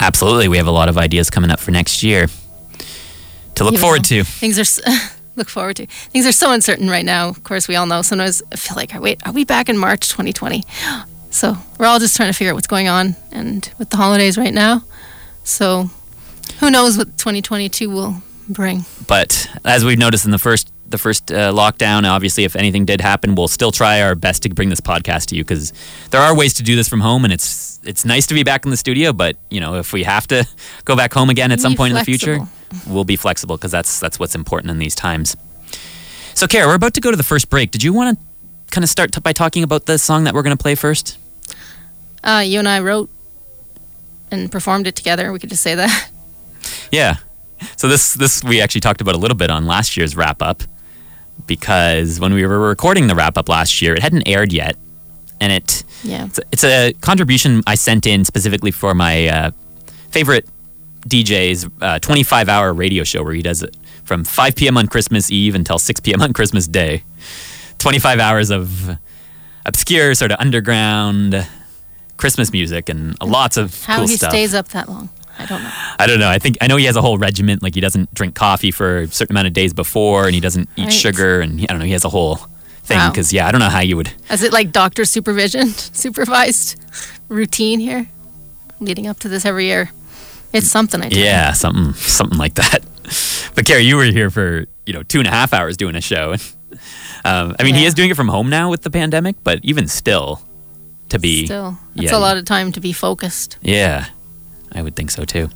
[0.00, 0.48] Absolutely.
[0.48, 2.28] We have a lot of ideas coming up for next year
[3.54, 4.24] to look Even forward to.
[4.24, 4.82] Things are
[5.36, 5.86] look forward to.
[5.86, 7.28] Things are so uncertain right now.
[7.28, 8.02] Of course, we all know.
[8.02, 10.64] Sometimes I feel like, wait, are we back in March 2020?
[11.30, 14.38] So we're all just trying to figure out what's going on, and with the holidays
[14.38, 14.82] right now,
[15.44, 15.90] so
[16.60, 18.84] who knows what 2022 will bring.
[19.06, 23.02] But as we've noticed in the first the first uh, lockdown, obviously, if anything did
[23.02, 25.74] happen, we'll still try our best to bring this podcast to you because
[26.10, 28.64] there are ways to do this from home, and it's it's nice to be back
[28.64, 29.12] in the studio.
[29.12, 30.46] But you know, if we have to
[30.84, 32.40] go back home again at some Be point in the future,
[32.86, 35.36] we'll be flexible because that's that's what's important in these times.
[36.34, 37.72] So, Carrie, we're about to go to the first break.
[37.72, 38.24] Did you want to
[38.70, 41.18] kind of start t- by talking about the song that we're going to play first?
[42.22, 43.10] Uh, you and I wrote
[44.30, 45.32] and performed it together.
[45.32, 46.10] We could just say that.
[46.90, 47.16] Yeah.
[47.76, 50.62] So this this we actually talked about a little bit on last year's wrap up
[51.46, 54.76] because when we were recording the wrap up last year, it hadn't aired yet,
[55.40, 56.26] and it Yeah.
[56.26, 59.50] it's a, it's a contribution I sent in specifically for my uh,
[60.10, 60.46] favorite
[61.08, 64.76] DJ's uh, 25 hour radio show where he does it from 5 p.m.
[64.76, 66.22] on Christmas Eve until 6 p.m.
[66.22, 67.02] on Christmas Day.
[67.78, 68.96] 25 hours of
[69.66, 71.46] obscure sort of underground
[72.16, 74.30] Christmas music and lots of How cool he stuff.
[74.30, 75.70] stays up that long, I don't know.
[76.00, 76.28] I don't know.
[76.28, 77.62] I think I know he has a whole regiment.
[77.62, 80.68] Like he doesn't drink coffee for a certain amount of days before, and he doesn't
[80.76, 80.92] eat Right.
[80.92, 81.84] sugar, and he, I don't know.
[81.84, 82.40] He has a whole
[82.88, 83.10] thing Wow.
[83.10, 84.10] because yeah, I don't know how you would.
[84.30, 85.68] Is it like doctor supervision,
[86.04, 86.76] supervised
[87.28, 88.08] routine here,
[88.80, 89.90] leading up to this every year?
[90.52, 91.24] It's something I tell you.
[91.24, 92.80] Yeah, something something like that.
[93.54, 96.00] But Carrie, you were here for you know two and a half hours doing a
[96.00, 96.34] show.
[97.24, 99.88] um, I mean, he is doing it from home now with the pandemic, but even
[99.88, 100.40] still,
[101.08, 103.56] to be Still, it's yeah, a lot of time to be focused.
[103.62, 104.06] Yeah,
[104.72, 105.48] I would think so too.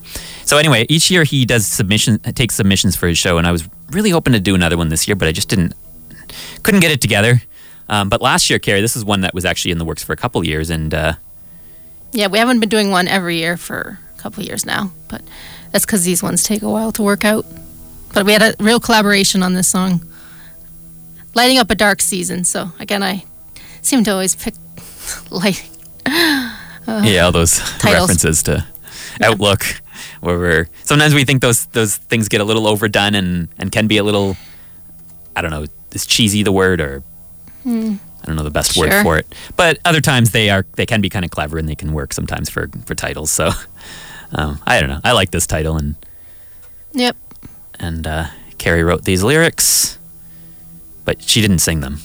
[0.44, 3.68] So anyway, each year he does submission, takes submissions for his show, and I was
[3.90, 5.74] really hoping to do another one this year, but I just didn't,
[6.62, 7.42] couldn't get it together.
[7.88, 10.12] Um, but last year, Carrie, this is one that was actually in the works for
[10.12, 11.14] a couple years, and uh,
[12.12, 15.22] Yeah, we haven't been doing one every year for a couple of years now, but
[15.72, 17.44] that's because these ones take a while to work out.
[18.14, 20.00] But we had a real collaboration on this song,
[21.34, 22.44] lighting up a dark season.
[22.44, 23.24] So again, I
[23.82, 24.54] seem to always pick
[25.30, 25.62] light.
[26.06, 27.58] yeah, all those.
[27.78, 28.08] Titles.
[28.08, 28.66] references to
[29.22, 29.64] Outlook,
[30.20, 33.86] where we're sometimes we think those those things get a little overdone and and can
[33.86, 34.36] be a little,
[35.36, 37.02] I don't know, is cheesy the word or.
[37.64, 38.92] I don't know the best word Hmm.
[38.92, 39.02] Sure.
[39.04, 41.74] for it, but other times they are they can be kind of clever and they
[41.76, 43.30] can work sometimes for for titles.
[43.30, 43.50] So
[44.32, 45.00] um, I don't know.
[45.04, 45.94] I like this title and
[46.92, 47.16] Yep.
[47.80, 48.26] and uh,
[48.58, 49.98] Carrie wrote these lyrics,
[51.04, 51.98] but she didn't sing them.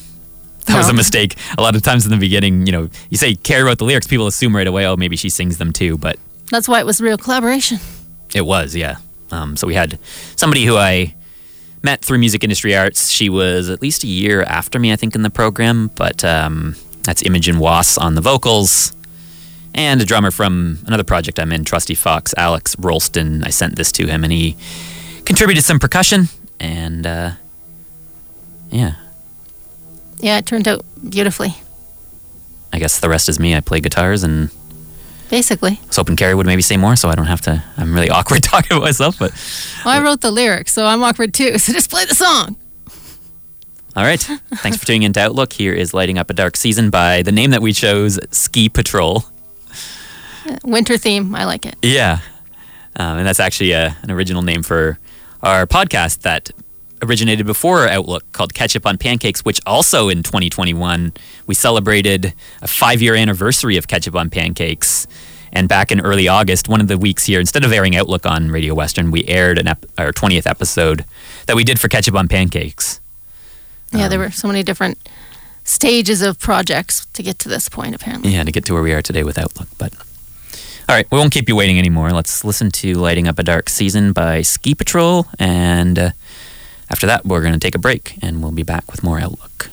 [0.65, 1.36] That was a mistake.
[1.58, 4.06] A lot of times in the beginning, you know, you say Carrie wrote the lyrics,
[4.08, 6.17] people assume right away, oh, maybe she sings them too, but
[6.52, 7.80] That's why it was real collaboration.
[8.36, 8.97] it was, yeah.
[9.32, 9.97] Um, so we had
[10.36, 11.15] somebody who I
[11.84, 13.10] met through music industry arts.
[13.10, 16.76] She was at least a year after me, I think, in the program, but um,
[17.04, 18.94] that's Imogen Wass on the vocals.
[19.74, 23.44] And a drummer from another project I'm in, Trusty Fox, Alex Rolston.
[23.44, 24.56] I sent this to him and he
[25.26, 26.30] contributed some percussion.
[26.60, 27.32] And uh,
[28.72, 28.96] yeah,
[30.20, 31.56] Yeah, it turned out beautifully.
[32.74, 33.56] I guess the rest is me.
[33.56, 34.50] I play guitars and
[35.30, 35.80] Basically.
[35.84, 37.63] I was hoping Carrie would maybe say more so I don't have to.
[37.76, 39.32] I'm really awkward talking about myself, but
[39.84, 41.58] Well, I wrote the lyrics, so I'm awkward too.
[41.60, 42.56] So just play the song.
[43.96, 44.22] all right.
[44.22, 45.52] Thanks for tuning in to Outlook.
[45.54, 49.26] Here is Lighting Up a Dark Season by the name that we chose, Ski Patrol.
[50.63, 51.36] Winter theme.
[51.36, 51.76] I like it.
[51.82, 52.20] Yeah.
[52.96, 54.98] Um, and that's actually a, an original name for
[55.44, 56.50] our podcast that
[57.04, 61.13] originated before Outlook called Ketchup on Pancakes, which also in 2021
[61.47, 65.07] we celebrated a five year anniversary of Ketchup on Pancakes.
[65.53, 68.51] And back in early August, one of the weeks here, instead of airing Outlook on
[68.51, 71.05] Radio Western, we aired an ep- our 20th episode
[71.45, 72.99] that we did for Ketchup on Pancakes.
[73.93, 74.97] Yeah, there were so many different
[75.63, 78.33] stages of projects to get to this point, apparently.
[78.33, 79.69] Yeah, to get to where we are today with Outlook.
[79.77, 79.93] But
[80.89, 82.12] all right, we won't keep you waiting anymore.
[82.12, 86.12] Let's listen to "Lighting Up a Dark Season" by Ski Patrol, and uh,
[86.89, 89.69] after that, we're going to take a break, and we'll be back with more Outlook.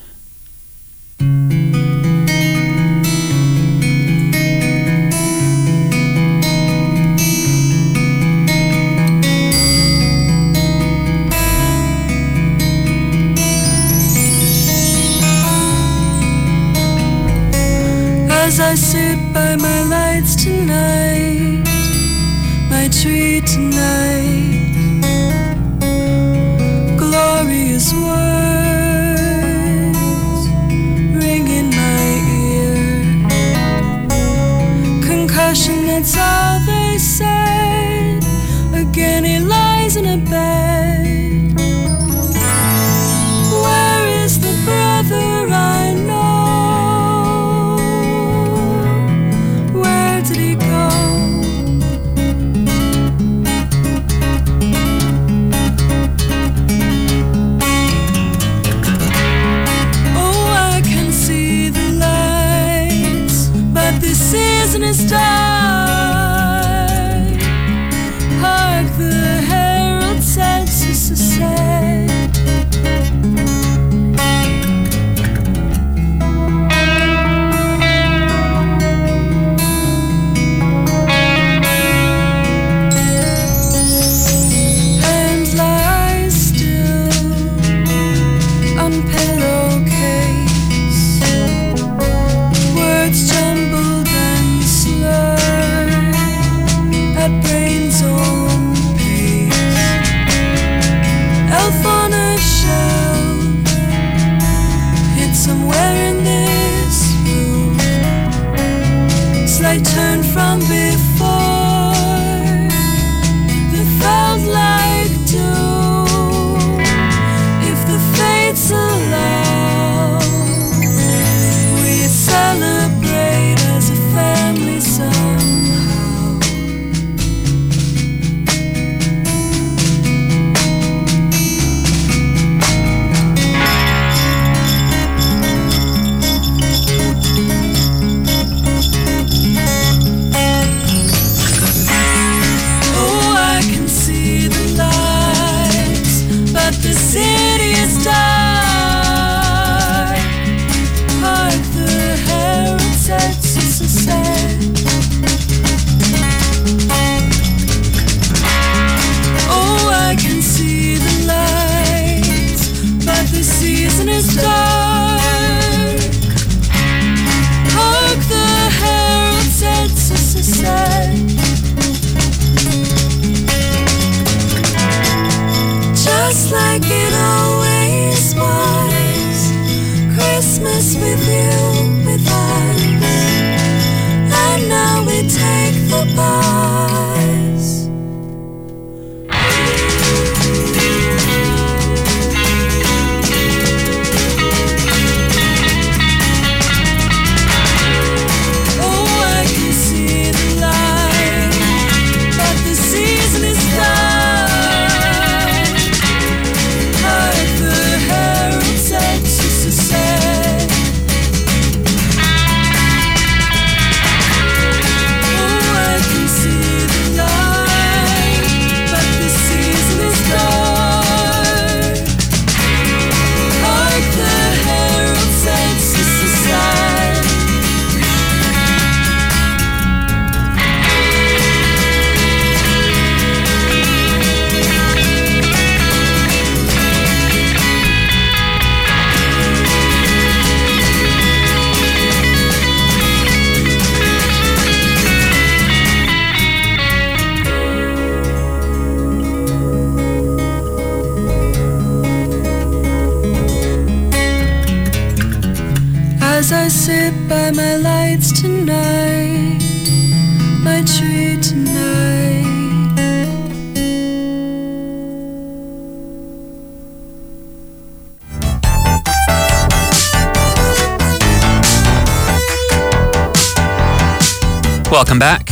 [275.04, 275.50] Welcome back.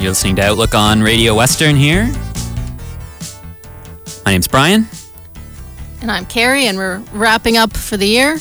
[0.00, 2.12] You're listening to Outlook on Radio Western here.
[4.24, 4.88] My name's Brian.
[6.02, 8.38] And I'm Carrie, and we're wrapping up for the year.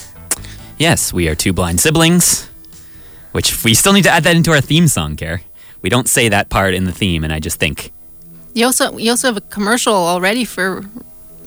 [0.80, 2.50] Yes, we are two blind siblings,
[3.32, 5.44] which we still need to add that into our theme song, Care.
[5.84, 7.92] We don't say that part in the theme, and I just think,
[8.56, 10.84] You also you also have a commercial already for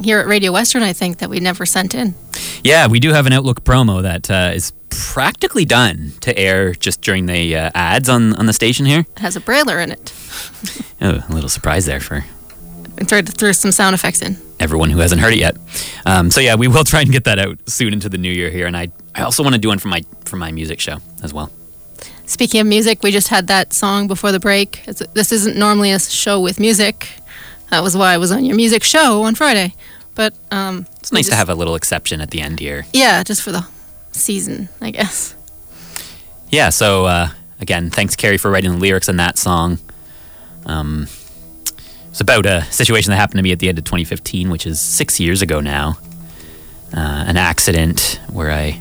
[0.03, 2.15] here at Radio Western, I think, that we never sent in.
[2.65, 7.01] yeah, we do have an Outlook promo that uh, is practically done to air just
[7.03, 9.01] during the uh, ads on, on the station here.
[9.01, 10.13] It has a brailer in it.
[11.05, 12.25] Oh, a little surprise there for
[12.97, 14.37] We threw, threw some sound effects in.
[14.61, 15.57] everyone who hasn't heard it yet.
[16.07, 18.51] Um, so yeah, we will try and get that out soon into the new year
[18.51, 20.99] here, and I I also want to do one for my for my music show
[21.25, 21.51] as well.
[22.25, 24.85] Speaking of music, we just had that song before the break.
[24.87, 27.09] It's, this isn't normally a show with music.
[27.71, 29.75] That was why I was on your music show on Friday.
[30.15, 32.87] But um, It's nice to have a little exception at the end here.
[32.93, 33.67] Yeah, just for the
[34.13, 35.35] season, I guess.
[36.51, 36.69] Yeah.
[36.71, 37.29] So uh,
[37.61, 39.79] again, thanks Carrie for writing the lyrics on that song.
[40.67, 41.09] Um,
[42.11, 44.79] it's about a situation that happened to me at the end of 2015, which is
[44.81, 45.97] six years ago now.
[46.95, 48.79] Uh, an accident where I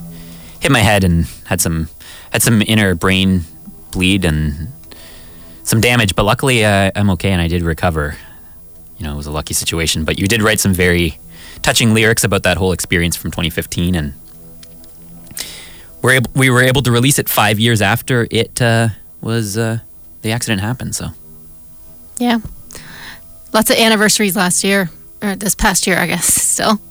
[0.60, 1.88] hit my head and had some
[2.32, 3.44] had some inner brain
[3.92, 4.68] bleed and
[5.64, 8.18] some damage, but luckily uh, I'm okay and I did recover.
[8.98, 10.04] You know, it was a lucky situation.
[10.04, 11.18] But you did write some very
[11.62, 14.14] touching lyrics about that whole experience from 2015, and
[16.02, 18.90] we're able, we were able to release it five years after it uh,
[19.22, 19.80] was uh,
[20.22, 20.96] the accident happened.
[20.96, 21.10] So
[22.18, 22.40] Yeah.
[23.54, 24.90] Lots of anniversaries last year,
[25.22, 26.82] or this past year, I guess, still.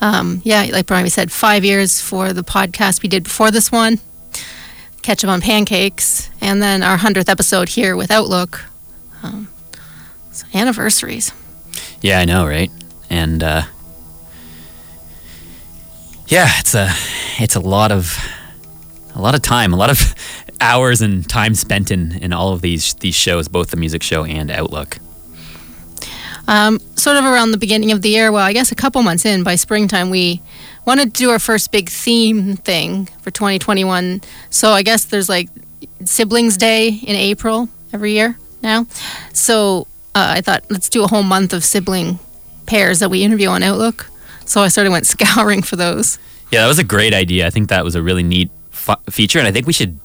[0.00, 3.98] Um, yeah, like Brian said, five years for the podcast we did before this one,
[5.02, 8.64] Ketchup on Pancakes, and then our 100th episode here with Outlook.
[9.22, 9.48] Um,
[10.32, 11.32] so anniversaries.
[12.02, 12.70] yeah, I know, right?
[13.08, 13.62] And uh,
[16.28, 16.90] yeah, it's a
[17.38, 18.18] it's a lot of
[19.14, 20.14] a lot of time, a lot of
[20.60, 24.24] hours and time spent in in all of these these shows, both the music show
[24.24, 24.98] and Outlook.
[26.48, 29.24] Um, sort of around the beginning of the year, well, I guess a couple months
[29.24, 30.42] in, by springtime, we
[30.84, 34.20] wanted to do our first big theme thing for 2021.
[34.50, 35.48] So I guess there's like
[36.04, 38.86] Siblings Day in April every year now.
[39.32, 42.20] So uh, I thought, let's do a whole month of sibling
[42.66, 44.06] pairs that we interview on Outlook.
[44.46, 46.18] So I sort of went scouring for those.
[46.50, 47.46] Yeah, that was a great idea.
[47.46, 48.50] I think that was a really neat
[49.10, 49.98] feature, and I think we should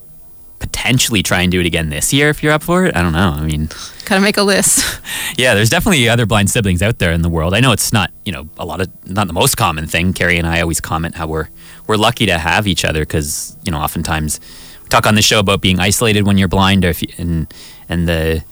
[0.59, 2.95] potentially try and do it again this year if you're up for it.
[2.95, 3.33] I don't know.
[3.35, 3.69] I mean,
[4.05, 5.01] Kind of make a list.
[5.37, 7.53] yeah, there's definitely other blind siblings out there in the world.
[7.53, 10.13] I know it's not, you know, a lot of not the most common thing.
[10.13, 11.47] Carrie and I always comment how we're
[11.87, 14.39] we're lucky to have each other because you know oftentimes
[14.83, 17.53] we talk on the show about being isolated when you're blind, or if you, and
[17.89, 18.43] and the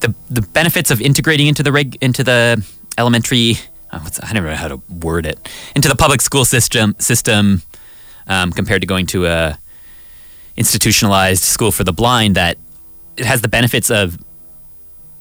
[0.00, 2.64] the the benefits of integrating into the reg into the
[2.96, 3.56] elementary.
[3.92, 5.38] Oh, I don't know how to word it
[5.74, 7.62] into the public school system system
[8.26, 9.58] um, compared to going to a
[10.56, 12.58] institutionalized school for the blind that
[13.16, 14.18] it has the benefits of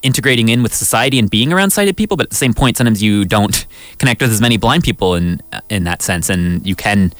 [0.01, 3.01] integrating in with society and being around sighted people, but at the same point, sometimes
[3.01, 3.65] you don't
[3.97, 7.13] connect with as many blind people in in that sense, and you can,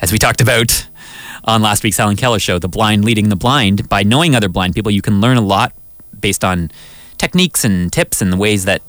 [0.00, 0.86] as we talked about
[1.44, 3.88] on last week's Alan Keller show, the blind leading the blind.
[3.88, 5.72] By knowing other blind people, you can learn a lot
[6.20, 6.70] based on
[7.16, 8.82] techniques and tips and the ways that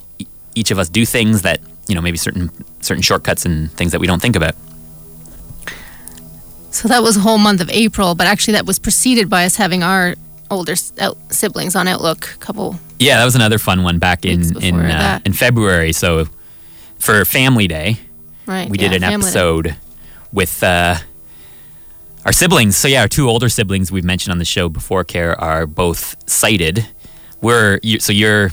[0.54, 1.62] each of us do things that
[1.92, 4.56] you know maybe certain certain shortcuts and things that we don't think about.
[6.72, 9.58] So that was a whole month of April, but actually that was preceded by us
[9.58, 10.16] having our
[10.50, 12.34] older siblings on Outlook.
[12.34, 12.80] A couple.
[12.98, 15.92] Yeah, that was another fun one back in in uh, in February.
[15.92, 16.28] So
[16.98, 18.00] for Family Day,
[18.46, 18.70] Right.
[18.70, 19.28] we yeah, did an family day.
[19.28, 19.76] episode
[20.32, 20.96] with uh,
[22.26, 22.78] our siblings.
[22.78, 26.16] So yeah, our two older siblings we've mentioned on the show before, Care, are both
[26.30, 26.86] sighted.
[27.42, 28.52] We're you, so you're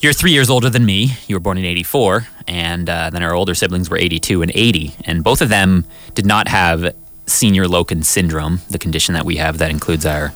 [0.00, 1.16] you're three years older than me.
[1.26, 4.94] You were born in '84, and uh, then our older siblings were '82 and '80,
[5.04, 5.84] and both of them
[6.14, 6.94] did not have
[7.26, 10.32] Senior-Loken syndrome, the condition that we have that includes our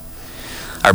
[0.85, 0.95] our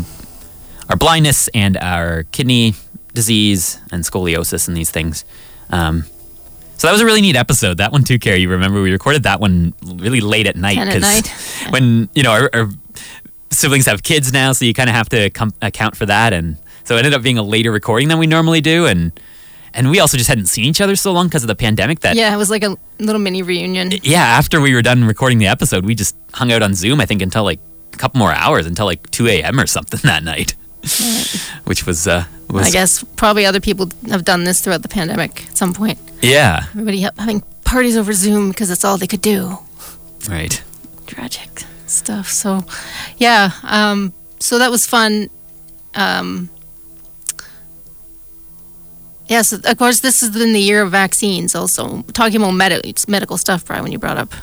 [0.90, 2.74] our blindness and our kidney
[3.14, 5.26] disease and scoliosis and these things.
[5.70, 6.04] Um,
[6.78, 7.78] so that was a really neat episode.
[7.78, 8.42] That one too, Carrie.
[8.42, 11.28] You remember we recorded that one really late at night 10 at night.
[11.70, 12.70] when you know our, our
[13.50, 16.58] siblings have kids now, so you kind of have to com- account for that, and
[16.86, 19.12] so it ended up being a later recording than we normally do, and
[19.74, 22.16] and we also just hadn't seen each other so long because of the pandemic that
[22.16, 23.92] Yeah, it was like a little mini reunion.
[24.04, 27.02] yeah, after we were done recording the episode, we just hung out on Zoom.
[27.02, 27.60] I think until like
[27.94, 29.60] a couple more hours, until like two a.m.
[29.60, 30.56] or something that night,
[31.66, 35.48] which was uh was I guess probably other people have done this throughout the pandemic
[35.50, 35.98] at some point.
[36.22, 39.58] yeah Everybody having parties over Zoom because that's all they could do.
[40.30, 40.62] right.
[41.08, 41.64] Tragic.
[41.88, 42.30] stuff.
[42.30, 42.64] So,
[43.18, 43.52] yeah.
[43.64, 45.30] Um, so that was fun.
[45.96, 46.50] Um,
[49.28, 51.56] yes, of course, this has been the year of vaccines.
[51.56, 54.34] Also, talking about med- medical stuff, Brian, when you brought up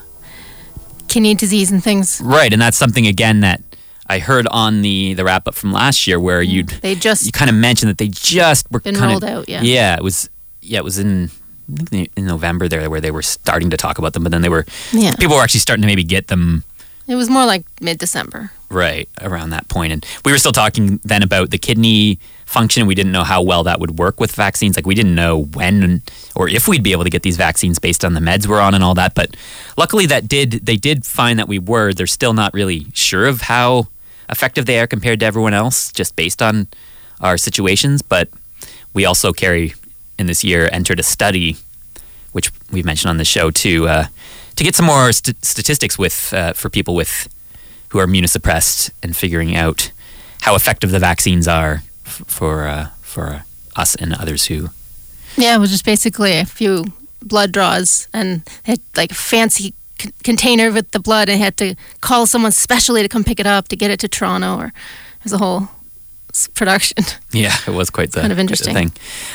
[1.09, 2.21] kidney disease and things.
[2.25, 3.61] Right, and that's something again that
[4.07, 6.51] I heard on the the wrap up from last year where mm-hmm.
[6.51, 9.31] you'd They just you kind of mentioned that they just were Been kind rolled of
[9.31, 9.63] out, yeah.
[9.63, 10.29] yeah it was
[10.61, 11.31] yeah it was in
[11.73, 14.43] I think in November there where they were starting to talk about them, but then
[14.43, 15.15] they were yeah.
[15.17, 16.65] people were actually starting to maybe get them
[17.07, 18.51] It was more like mid December.
[18.69, 22.19] right around that point, and we were still talking then about the kidney
[22.53, 22.87] function.
[22.87, 24.77] We didn't know how well that would work with vaccines.
[24.77, 26.03] Like we didn't know when
[26.37, 28.75] or if we'd be able to get these vaccines based on the meds we're on
[28.75, 29.15] and all that.
[29.15, 29.35] But
[29.77, 31.93] luckily, that did they did find that we were.
[31.93, 33.89] They're still not really sure of how
[34.29, 36.69] effective they are compared to everyone else, just based on
[37.21, 38.03] our situations.
[38.03, 38.29] But
[38.93, 39.75] we also carry
[40.19, 41.57] in this year entered a study,
[42.33, 44.07] which we've mentioned on the show too, uh,
[44.57, 47.29] to get some more st- statistics with uh, for people with
[47.89, 49.91] who are immunosuppressed and figuring out
[50.43, 51.83] how effective the vaccines are
[52.27, 53.45] for uh, for
[53.77, 54.69] us and others who
[55.37, 56.85] Yeah, it was just basically a few
[57.23, 61.75] blood draws and had like a fancy c- container with the blood and had to
[62.01, 65.25] call someone specially to come pick it up to get it to Toronto or it
[65.25, 65.69] was a whole
[66.55, 67.05] production.
[67.35, 68.75] Yeah, it was quite the Kind of interesting.
[68.75, 68.93] thing.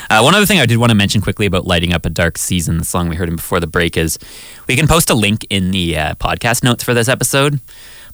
[0.10, 2.38] Uh, one other thing I did want to mention quickly about lighting up a dark
[2.38, 4.20] season, the song we heard in before the break, is
[4.68, 7.60] we can post a link in the uh, podcast notes for this episode,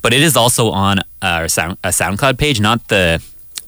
[0.01, 3.21] but it is also on our sound a SoundCloud page, not the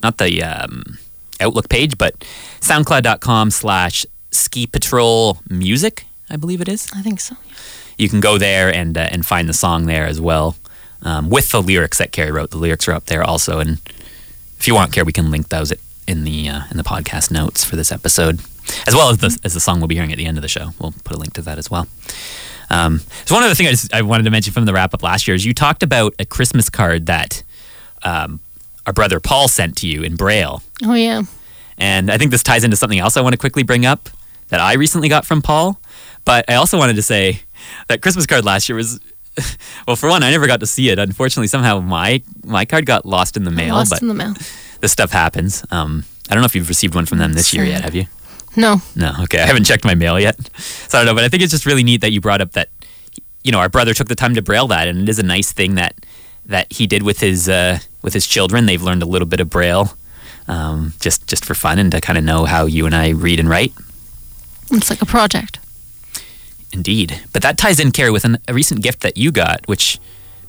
[0.05, 0.97] not the um,
[1.39, 2.13] Outlook page, but
[2.61, 6.87] SoundCloud.com/slash Ski Patrol Music, I believe it is.
[6.95, 7.35] I think so.
[7.97, 10.55] you can go there and uh, and find the song there as well,
[11.01, 12.51] um, with the lyrics that Carrie wrote.
[12.51, 13.79] The lyrics are up there also, and
[14.59, 15.73] if you want, Carrie, we can link those
[16.07, 18.39] in the uh, in the podcast notes for this episode,
[18.87, 20.49] as well as the as the song we'll be hearing at the end of the
[20.49, 20.71] show.
[20.79, 21.87] We'll put a link to that as well.
[22.69, 25.03] Um, so one other thing I, just, I wanted to mention from the wrap up
[25.03, 27.43] last year is you talked about a Christmas card that
[28.03, 28.39] um,
[28.85, 30.61] our brother Paul sent to you in Braille.
[30.83, 31.23] Oh yeah.
[31.77, 34.09] And I think this ties into something else I want to quickly bring up
[34.49, 35.79] that I recently got from Paul.
[36.23, 37.41] But I also wanted to say
[37.87, 38.99] that Christmas card last year was,
[39.87, 40.97] well, for one, I never got to see it.
[40.97, 43.75] Unfortunately, somehow my my card got lost in the mail.
[43.75, 44.33] Lost but in the mail.
[44.81, 45.63] this stuff happens.
[45.71, 47.83] Um, I don't know if you've received one from them this year yet.
[47.83, 48.05] Have you?
[48.55, 48.81] No.
[48.95, 49.13] No.
[49.23, 51.15] Okay, I haven't checked my mail yet, so I don't know.
[51.15, 52.69] But I think it's just really neat that you brought up that,
[53.43, 55.51] you know, our brother took the time to braille that, and it is a nice
[55.51, 55.95] thing that
[56.47, 58.65] that he did with his uh, with his children.
[58.65, 59.97] They've learned a little bit of braille,
[60.47, 63.39] um, just just for fun and to kind of know how you and I read
[63.39, 63.73] and write.
[64.71, 65.59] It's like a project.
[66.71, 67.21] Indeed.
[67.31, 69.99] But that ties in, Carrie, with an, a recent gift that you got, which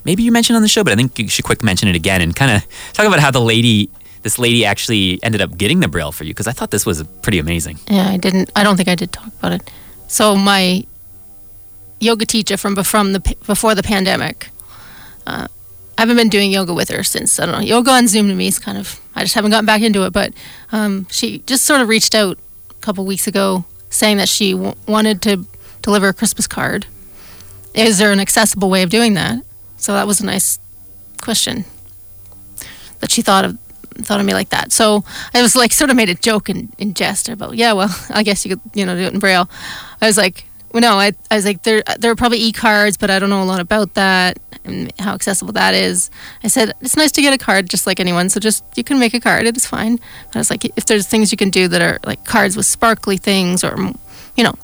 [0.05, 2.21] maybe you mentioned on the show, but I think you should quick mention it again
[2.21, 3.91] and kind of talk about how the lady,
[4.23, 7.03] this lady actually ended up getting the braille for you, because I thought this was
[7.23, 7.79] pretty amazing.
[7.89, 8.51] Yeah, I didn't.
[8.57, 9.71] I don't think I did talk about it.
[10.09, 10.85] So my
[12.01, 14.49] yoga teacher from from the before the pandemic.
[15.27, 15.49] Uh,
[15.99, 17.61] I haven't been doing yoga with her since I don't know.
[17.61, 19.01] Yoga on Zoom to me is kind of.
[19.15, 20.13] I just haven't gotten back into it.
[20.13, 20.35] But
[20.73, 22.39] um, she just sort of reached out
[22.71, 25.47] a couple weeks ago, saying that she w- wanted to
[25.81, 26.87] deliver a Christmas card.
[27.75, 29.43] Is there an accessible way of doing that?
[29.77, 30.59] So that was a nice
[31.23, 31.65] question
[33.01, 33.59] that she thought of
[34.05, 34.73] thought of me like that.
[34.73, 37.95] So I was like sort of made a joke in, in jest about, yeah, well,
[38.11, 39.49] I guess you could, you know, do it in braille.
[40.01, 40.46] I was like,
[40.77, 43.43] well, no, I, I was like, there, there are probably e-cards, but I don't know
[43.43, 46.11] a lot about that and how accessible that is.
[46.45, 48.29] I said, it's nice to get a card just like anyone.
[48.29, 49.47] So just, you can make a card.
[49.47, 49.97] It's fine.
[49.97, 52.67] But I was like, if there's things you can do that are like cards with
[52.67, 53.75] sparkly things or,
[54.37, 54.55] you know,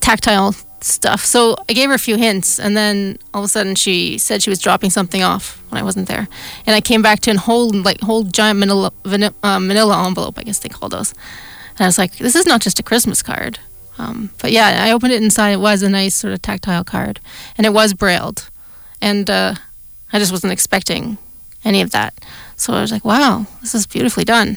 [0.00, 1.24] tactile stuff.
[1.24, 4.42] So I gave her a few hints, and then all of a sudden she said
[4.42, 6.26] she was dropping something off when I wasn't there,
[6.66, 10.36] and I came back to a whole like whole giant manila vanilla, uh, manila envelope,
[10.36, 11.12] I guess they call those,
[11.70, 13.58] and I was like, this is not just a Christmas card.
[13.98, 15.50] Um, but yeah, I opened it inside.
[15.50, 17.20] It was a nice sort of tactile card,
[17.56, 18.48] and it was brailled,
[19.02, 19.54] and uh,
[20.12, 21.18] I just wasn't expecting
[21.64, 22.14] any of that.
[22.56, 24.56] So I was like, wow, this is beautifully done.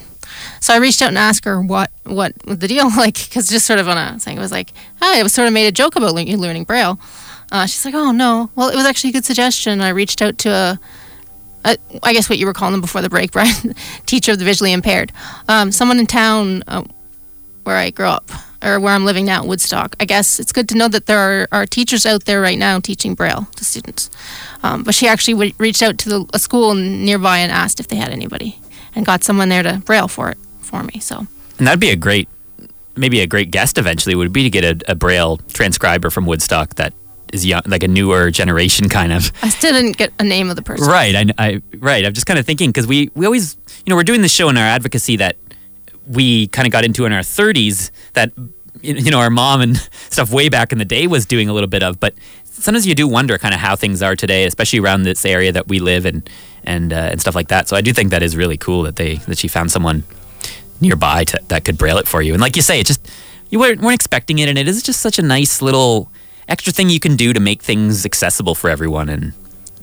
[0.60, 3.80] So I reached out and asked her what what the deal like because just sort
[3.80, 4.72] of on a thing it was like
[5.02, 7.00] oh I was sort of made a joke about learning, learning braille.
[7.52, 9.82] Uh, she's like oh no well it was actually a good suggestion.
[9.82, 10.80] I reached out to a,
[11.66, 13.76] a I guess what you were calling them before the break, Brian,
[14.06, 15.12] teacher of the visually impaired,
[15.48, 16.84] um, someone in town uh,
[17.64, 18.32] where I grew up
[18.64, 19.96] or where I'm living now, Woodstock.
[20.00, 22.80] I guess it's good to know that there are, are teachers out there right now
[22.80, 24.10] teaching braille to students.
[24.64, 27.88] Um, but she actually w- reached out to the, a school nearby and asked if
[27.88, 28.60] they had anybody
[28.96, 31.00] and got someone there to braille for it for me.
[31.00, 32.30] So And that'd be a great,
[32.96, 36.76] maybe a great guest eventually would be to get a, a braille transcriber from Woodstock
[36.76, 36.94] that
[37.34, 39.32] is young, like a newer generation kind of.
[39.42, 40.88] I still didn't get a name of the person.
[40.88, 41.16] Right.
[41.16, 42.06] I, I right.
[42.06, 43.56] I'm just kind of thinking because we we always
[43.86, 45.38] you know we're doing this show in our advocacy that
[46.12, 48.32] we kind of got into in our 30s that
[48.82, 49.78] you know our mom and
[50.10, 52.96] stuff way back in the day was doing a little bit of, but sometimes you
[52.96, 56.06] do wonder kind of how things are today, especially around this area that we live
[56.06, 56.24] in,
[56.64, 57.68] and uh, and stuff like that.
[57.68, 60.04] So I do think that is really cool that they that she found someone
[60.80, 62.34] nearby to, that could braille it for you.
[62.34, 63.08] And like you say, it just
[63.50, 66.12] you weren't, weren't expecting it, and it is just such a nice little
[66.48, 69.10] extra thing you can do to make things accessible for everyone.
[69.10, 69.34] And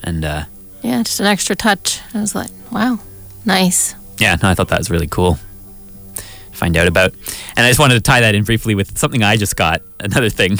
[0.02, 0.44] and uh,
[0.82, 2.00] Yeah, just an extra touch.
[2.14, 2.98] I was like, wow,
[3.44, 3.94] nice.
[4.18, 5.38] yeah, no, I thought that was really cool.
[6.58, 7.14] Find out about,
[7.56, 9.80] and I just wanted to tie that in briefly with something I just got.
[10.00, 10.58] Another thing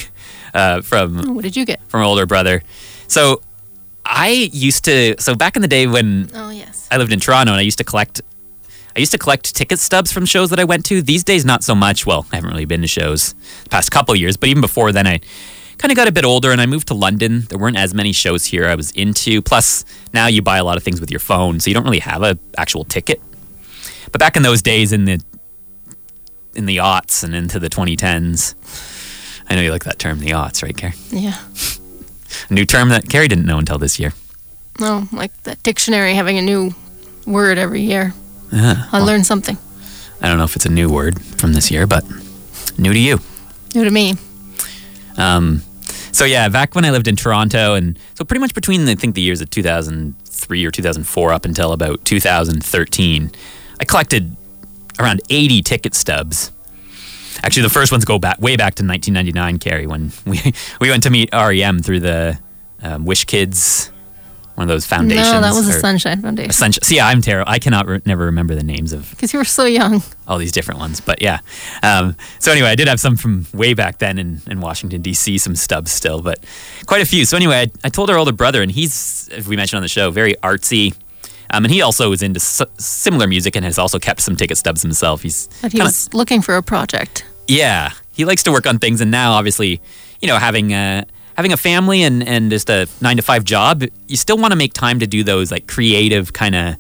[0.55, 1.81] uh, from what did you get?
[1.89, 2.63] from older brother.
[3.09, 3.43] So
[4.07, 6.87] I used to so back in the day when Oh, yes.
[6.91, 8.21] I lived in Toronto and I used to collect
[8.97, 11.03] I used to collect ticket stubs from shows that I went to.
[11.03, 12.07] These days not so much.
[12.07, 13.35] Well, I haven't really been to shows
[13.65, 15.21] the past couple years, but even before then I
[15.79, 17.43] kind of got a bit older and I moved to London.
[17.49, 19.43] There weren't as many shows here I was into.
[19.43, 22.01] Plus, now you buy a lot of things with your phone, so you don't really
[22.01, 23.21] have a actual ticket.
[24.11, 25.21] But back in those days in the
[26.55, 28.55] in the aughts and into the 2010s,
[29.49, 30.95] I know you like that term, the aughts, right, Carrie?
[31.11, 31.39] Yeah.
[32.51, 34.13] A new term that Carrie didn't know until this year.
[34.79, 36.75] No, like that dictionary having a new
[37.27, 38.15] word every year.
[38.53, 39.59] Uh, I learned something
[40.21, 42.05] I don't know if it's a new word from this year, but
[42.77, 43.21] new to you.
[43.75, 44.15] new to me.
[45.17, 45.63] Um,
[46.13, 49.15] so yeah, back when I lived in Toronto, and so pretty much between I think
[49.15, 53.31] the years of 2003 or 2004 up until about 2013,
[53.81, 54.37] I collected
[54.99, 56.53] around 80 ticket stubs.
[57.43, 60.41] Actually, the first ones go back way back to 1999, Carrie, when we
[60.81, 62.39] we went to meet REM through the
[62.83, 63.93] um, Wish Kids,
[64.57, 65.31] one of those foundations.
[65.31, 66.51] No, that was the Sunshine Foundation.
[66.53, 66.83] Sunshine.
[66.83, 67.49] See, I'm terrible.
[67.49, 70.03] I cannot re- never remember the names of Because you were so young.
[70.27, 71.01] all these different ones.
[71.01, 71.39] But yeah.
[71.85, 75.39] Um, so anyway, I did have some from way back then in, in Washington, D.C.,
[75.39, 76.43] some stubs still, but
[76.87, 77.25] quite a few.
[77.25, 79.89] So anyway, I, I told our older brother, and he's, as we mentioned on the
[79.89, 80.93] show, very artsy.
[81.51, 84.59] Um, and he also is into s- similar music and has also kept some ticket
[84.59, 85.23] stubs himself.
[85.23, 87.25] He's But he kinda- was looking for a project.
[87.47, 89.81] yeah, he likes to work on things, and now obviously,
[90.21, 91.05] you know, having a
[91.37, 94.57] having a family and and just a nine to five job, you still want to
[94.57, 96.75] make time to do those like creative kind of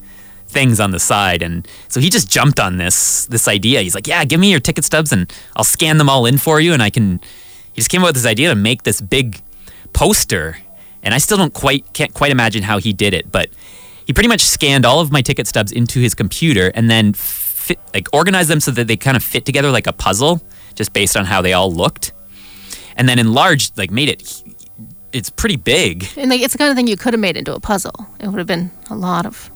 [0.48, 1.42] things on the side.
[1.42, 3.80] And so he just jumped on this this idea.
[3.82, 6.60] He's like, "Yeah, give me your ticket stubs, and I'll scan them all in for
[6.60, 7.20] you." And I can.
[7.72, 9.40] He just came up with this idea to make this big
[9.92, 10.58] poster,
[11.02, 13.48] and I still don't quite can't quite imagine how he did it, but
[14.08, 17.78] he pretty much scanned all of my ticket stubs into his computer and then fit,
[17.92, 20.40] like organized them so that they kind of fit together like a puzzle,
[20.74, 22.12] just based on how they all looked,
[22.96, 24.42] and then enlarged, like made it.
[25.12, 26.06] It's pretty big.
[26.16, 28.06] And like, it's the kind of thing you could have made into a puzzle.
[28.18, 29.50] It would have been a lot of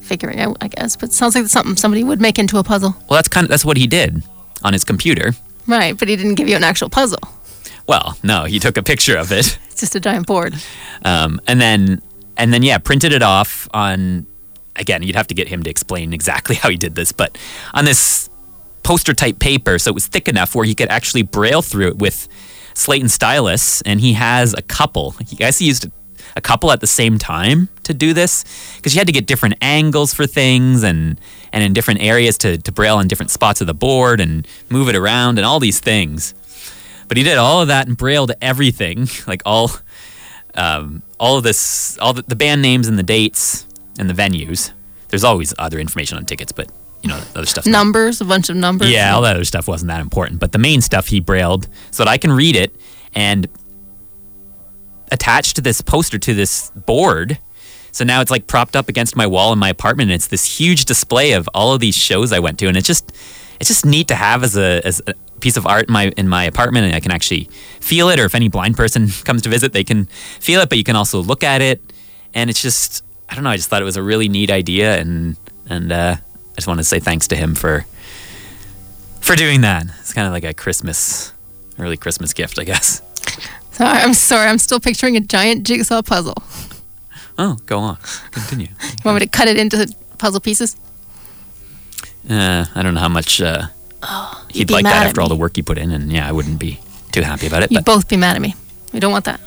[0.00, 0.96] figuring out, I guess.
[0.96, 2.96] But it sounds like something somebody would make into a puzzle.
[3.08, 4.24] Well, that's kind of that's what he did
[4.64, 5.34] on his computer.
[5.68, 7.20] Right, but he didn't give you an actual puzzle.
[7.86, 9.56] Well, no, he took a picture of it.
[9.70, 10.54] It's just a giant board.
[11.04, 12.02] um, and then
[12.36, 14.26] and then yeah, printed it off on.
[14.74, 17.36] Again, you'd have to get him to explain exactly how he did this, but
[17.74, 18.30] on this
[18.82, 21.98] poster type paper, so it was thick enough where he could actually braille through it
[21.98, 22.26] with
[22.74, 25.12] slate and stylus, and he has a couple.
[25.26, 25.90] He guess he used
[26.36, 28.44] a couple at the same time to do this
[28.76, 31.20] because you had to get different angles for things and
[31.52, 34.88] and in different areas to, to braille on different spots of the board and move
[34.88, 36.34] it around and all these things.
[37.08, 39.70] But he did all of that and brailled everything, like all
[40.54, 43.64] um, all of this, all the, the band names and the dates
[43.96, 44.72] and the venues.
[45.06, 46.68] There's always other information on tickets, but
[47.00, 47.64] you know, other stuff.
[47.64, 48.90] Numbers, a bunch of numbers.
[48.90, 52.04] Yeah, all that other stuff wasn't that important, but the main stuff he brailled so
[52.04, 52.74] that I can read it
[53.14, 53.48] and
[55.12, 57.38] attached to this poster to this board.
[57.92, 60.58] So now it's like propped up against my wall in my apartment, and it's this
[60.58, 63.12] huge display of all of these shows I went to, and it's just
[63.60, 66.28] it's just neat to have as a as a piece of art in my in
[66.28, 67.44] my apartment, and I can actually
[67.80, 68.18] feel it.
[68.18, 70.06] Or if any blind person comes to visit, they can
[70.40, 71.82] feel it, but you can also look at it,
[72.32, 73.50] and it's just I don't know.
[73.50, 75.36] I just thought it was a really neat idea, and
[75.68, 77.84] and uh, I just want to say thanks to him for
[79.20, 79.84] for doing that.
[80.00, 81.32] It's kind of like a Christmas,
[81.78, 83.02] early Christmas gift, I guess.
[83.72, 84.48] Sorry, I'm sorry.
[84.48, 86.34] I'm still picturing a giant jigsaw puzzle.
[87.38, 87.96] Oh, go on,
[88.30, 88.68] continue.
[88.82, 90.76] You want me to cut it into puzzle pieces?
[92.28, 93.68] Uh, I don't know how much uh,
[94.52, 96.32] You'd he'd like that at after all the work he put in, and yeah, I
[96.32, 96.80] wouldn't be
[97.12, 97.70] too happy about it.
[97.70, 98.54] You'd But both be mad at me.
[98.92, 99.40] We don't want that.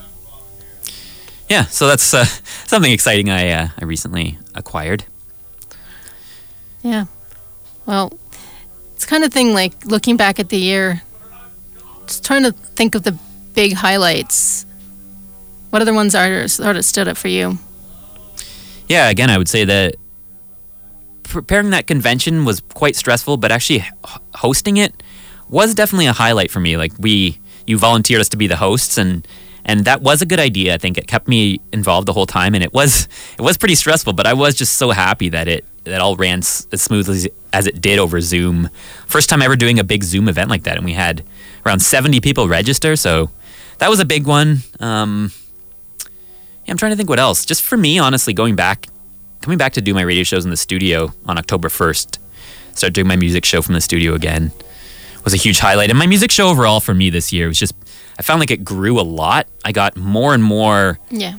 [1.49, 2.25] yeah, so that's uh,
[2.65, 5.05] something exciting I uh, I recently acquired.
[6.83, 7.05] Yeah.
[7.85, 8.17] Well,
[8.95, 11.01] it's kind of thing like looking back at the year,
[12.07, 13.17] just trying to think of the
[13.53, 14.65] big highlights.
[15.69, 17.57] What other ones are sort of stood up for you?
[18.87, 19.95] Yeah, again, I would say that
[21.27, 23.83] preparing that convention was quite stressful, but actually
[24.35, 25.01] hosting it
[25.49, 26.77] was definitely a highlight for me.
[26.77, 29.27] Like we, you volunteered us to be the hosts, and
[29.63, 30.73] and that was a good idea.
[30.73, 33.07] I think it kept me involved the whole time, and it was
[33.37, 36.39] it was pretty stressful, but I was just so happy that it that all ran
[36.39, 38.69] s- as smoothly as- it did over Zoom.
[39.05, 41.23] First time ever doing a big Zoom event like that, and we had
[41.65, 43.29] around seventy people register, so
[43.77, 44.59] that was a big one.
[44.79, 45.31] Um,
[46.65, 47.45] yeah, I'm trying to think what else.
[47.45, 48.87] Just for me, honestly, going back,
[49.45, 52.17] coming back to do my radio shows in the studio on October 1st,
[52.73, 54.51] start doing my music show from the studio again
[55.23, 55.89] was a huge highlight.
[55.89, 57.73] And my music show overall for me this year was just,
[58.19, 59.47] I found like it grew a lot.
[59.63, 61.35] I got more and more Yeah.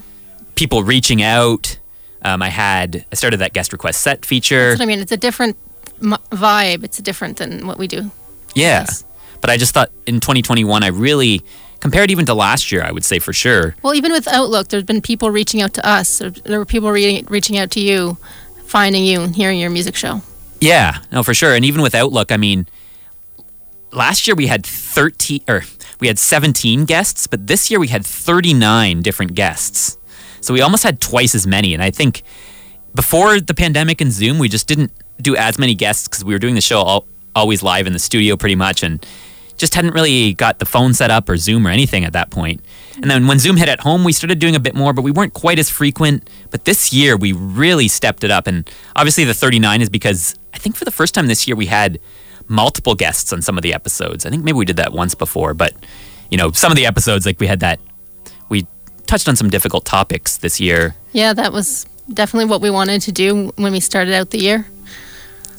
[0.56, 1.78] people reaching out.
[2.22, 4.70] Um, I had, I started that guest request set feature.
[4.70, 4.98] That's what I mean.
[4.98, 5.56] It's a different
[6.00, 6.82] vibe.
[6.84, 8.10] It's different than what we do.
[8.56, 8.80] Yeah.
[8.80, 9.04] Yes.
[9.40, 11.42] But I just thought in 2021, I really,
[11.86, 13.76] compared even to last year, I would say for sure.
[13.80, 16.18] Well, even with Outlook, there's been people reaching out to us.
[16.18, 18.16] There, were people re- reaching out to you,
[18.64, 20.20] finding you and hearing your music show.
[20.60, 21.54] Yeah, no, for sure.
[21.54, 22.66] And even with Outlook, I mean,
[23.92, 25.62] last year we had 13 or
[26.00, 29.96] we had 17 guests, but this year we had 39 different guests.
[30.40, 31.72] So we almost had twice as many.
[31.72, 32.24] And I think
[32.96, 34.90] before the pandemic and Zoom, we just didn't
[35.22, 37.06] do as many guests because we were doing the show all,
[37.36, 39.06] always live in the studio pretty much and
[39.56, 42.60] just hadn't really got the phone set up or Zoom or anything at that point.
[42.96, 45.10] And then when Zoom hit at home, we started doing a bit more, but we
[45.10, 46.28] weren't quite as frequent.
[46.50, 48.46] But this year, we really stepped it up.
[48.46, 51.66] And obviously, the 39 is because I think for the first time this year, we
[51.66, 51.98] had
[52.48, 54.24] multiple guests on some of the episodes.
[54.24, 55.74] I think maybe we did that once before, but
[56.30, 57.80] you know, some of the episodes, like we had that,
[58.48, 58.66] we
[59.06, 60.94] touched on some difficult topics this year.
[61.12, 64.66] Yeah, that was definitely what we wanted to do when we started out the year.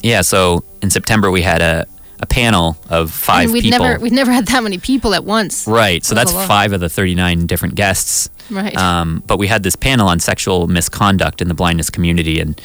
[0.02, 1.86] Yeah, so in September, we had a,
[2.20, 3.78] a panel of five and we'd people.
[3.80, 5.66] never we'd never had that many people at once.
[5.66, 6.04] Right.
[6.04, 6.48] So That that's was a lot.
[6.48, 8.28] five of the 39 different guests.
[8.50, 8.76] Right.
[8.76, 12.60] Um, but we had this panel on sexual misconduct in the blindness community and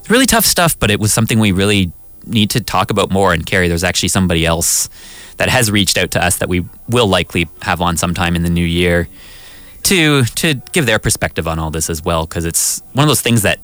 [0.00, 1.92] it's really tough stuff, but it was something we really
[2.26, 3.32] need to talk about more.
[3.32, 4.88] And Carrie, there's actually somebody else
[5.36, 8.50] that has reached out to us that we will likely have on sometime in the
[8.50, 9.08] new year
[9.84, 13.20] to to give their perspective on all this as well, because it's one of those
[13.22, 13.58] things that.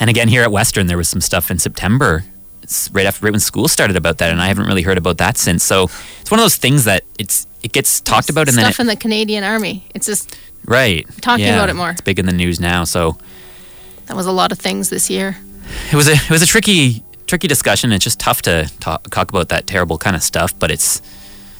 [0.00, 2.24] And again, here at Western, there was some stuff in September.
[2.92, 5.36] Right after right when school started about that, and I haven't really heard about that
[5.36, 5.64] since.
[5.64, 5.84] So
[6.20, 8.82] it's one of those things that it's it gets talked about, and then stuff it,
[8.82, 9.84] in the Canadian Army.
[9.94, 11.90] It's just right talking yeah, about it more.
[11.90, 13.18] It's big in the news now, so
[14.06, 15.36] that was a lot of things this year.
[15.92, 17.92] it was a it was a tricky tricky discussion.
[17.92, 21.00] It's just tough to talk, talk about that terrible kind of stuff, but it's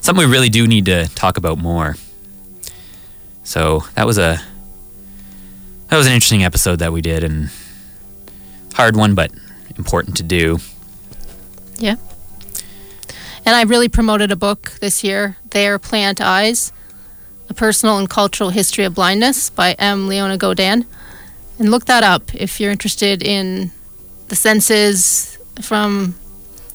[0.00, 1.96] something we really do need to talk about more.
[3.44, 4.40] So that was a
[5.88, 7.50] that was an interesting episode that we did, and
[8.74, 9.32] hard one, but
[9.76, 10.58] important to do.
[11.80, 11.96] Yeah.
[13.46, 16.72] And I really promoted a book this year, There Plant Eyes
[17.48, 20.06] A Personal and Cultural History of Blindness by M.
[20.06, 20.84] Leona Godin.
[21.58, 23.70] And look that up if you're interested in
[24.28, 26.14] the senses from,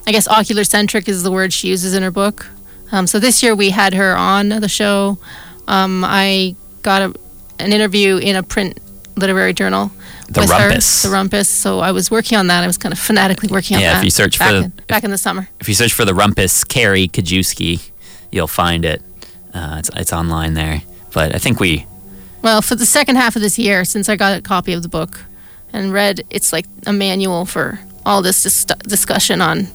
[0.07, 2.47] I guess, ocular centric is the word she uses in her book.
[2.91, 5.19] Um, so this year we had her on the show.
[5.67, 7.13] Um, I got a,
[7.59, 8.79] an interview in a print
[9.15, 9.91] literary journal.
[10.27, 11.03] The with Rumpus.
[11.03, 11.45] Her, the Rumpus.
[11.47, 12.63] So I was working on that.
[12.63, 14.03] I was kind of fanatically working on Yeah, if that.
[14.05, 15.47] you search back for the- in, back in the summer.
[15.59, 17.89] If you search for the Rumpus Carrie Kajewski,
[18.31, 19.01] you'll find it.
[19.53, 20.81] Uh, it's it's online there.
[21.13, 21.85] But I think we
[22.41, 24.89] Well, for the second half of this year, since I got a copy of the
[24.89, 25.19] book
[25.71, 29.67] and read, it's like a manual for all this dis- discussion on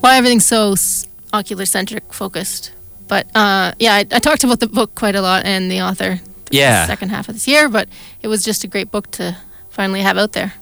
[0.00, 2.72] why everything's so s- ocular centric focused.
[3.08, 6.20] But uh, yeah, I, I talked about the book quite a lot and the author.
[6.50, 6.86] The Yeah.
[6.86, 7.88] second half of this year, but
[8.22, 9.36] it was just a great book to
[9.70, 10.52] finally have out there.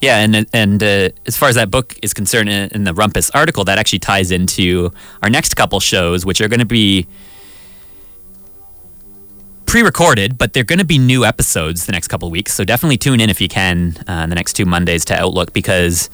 [0.00, 3.30] Yeah, and and uh, as far as that book is concerned, in, in the Rumpus
[3.34, 4.92] article, that actually ties into
[5.22, 7.06] our next couple shows, which are going to be
[9.66, 12.52] pre-recorded, but they're going to be new episodes the next couple weeks.
[12.54, 16.08] So definitely tune in if you can uh, the next two Mondays to Outlook because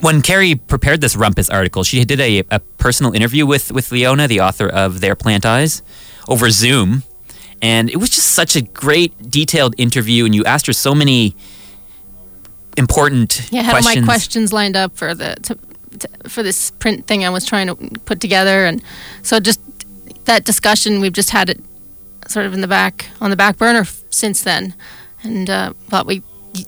[0.00, 4.28] when Carrie prepared this Rumpus article, she did a, a personal interview with with Leona,
[4.28, 5.82] the author of There Plant Eyes,
[6.28, 7.02] over Zoom,
[7.64, 10.26] and it was just such a great, detailed interview.
[10.26, 11.34] And you asked her so many
[12.76, 13.96] important Yeah, I had questions.
[13.96, 15.58] all my questions lined up for the to,
[16.00, 18.82] to, for this print thing I was trying to put together, and
[19.22, 19.60] so just
[20.26, 21.60] that discussion we've just had it
[22.28, 24.74] sort of in the back on the back burner f- since then,
[25.22, 26.22] and uh, thought we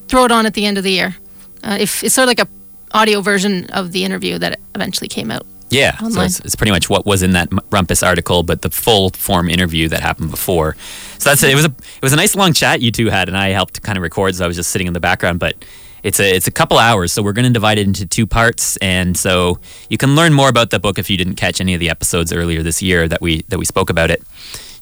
[0.09, 1.17] throw it on at the end of the year.
[1.63, 2.49] Uh, if it's sort of like a
[2.93, 5.45] audio version of the interview that eventually came out.
[5.69, 9.11] Yeah, so it's, it's pretty much what was in that Rumpus article, but the full
[9.11, 10.77] form interview that happened before.
[11.19, 11.51] So that's it.
[11.51, 13.83] It was a it was a nice long chat you two had, and I helped
[13.83, 15.41] kind of record, so I was just sitting in the background.
[15.41, 15.57] But
[16.05, 18.77] it's a it's a couple hours, so we're going to divide it into two parts,
[18.77, 19.59] and so
[19.91, 22.33] you can learn more about the book if you didn't catch any of the episodes
[22.33, 24.23] earlier this year that we that we spoke about it.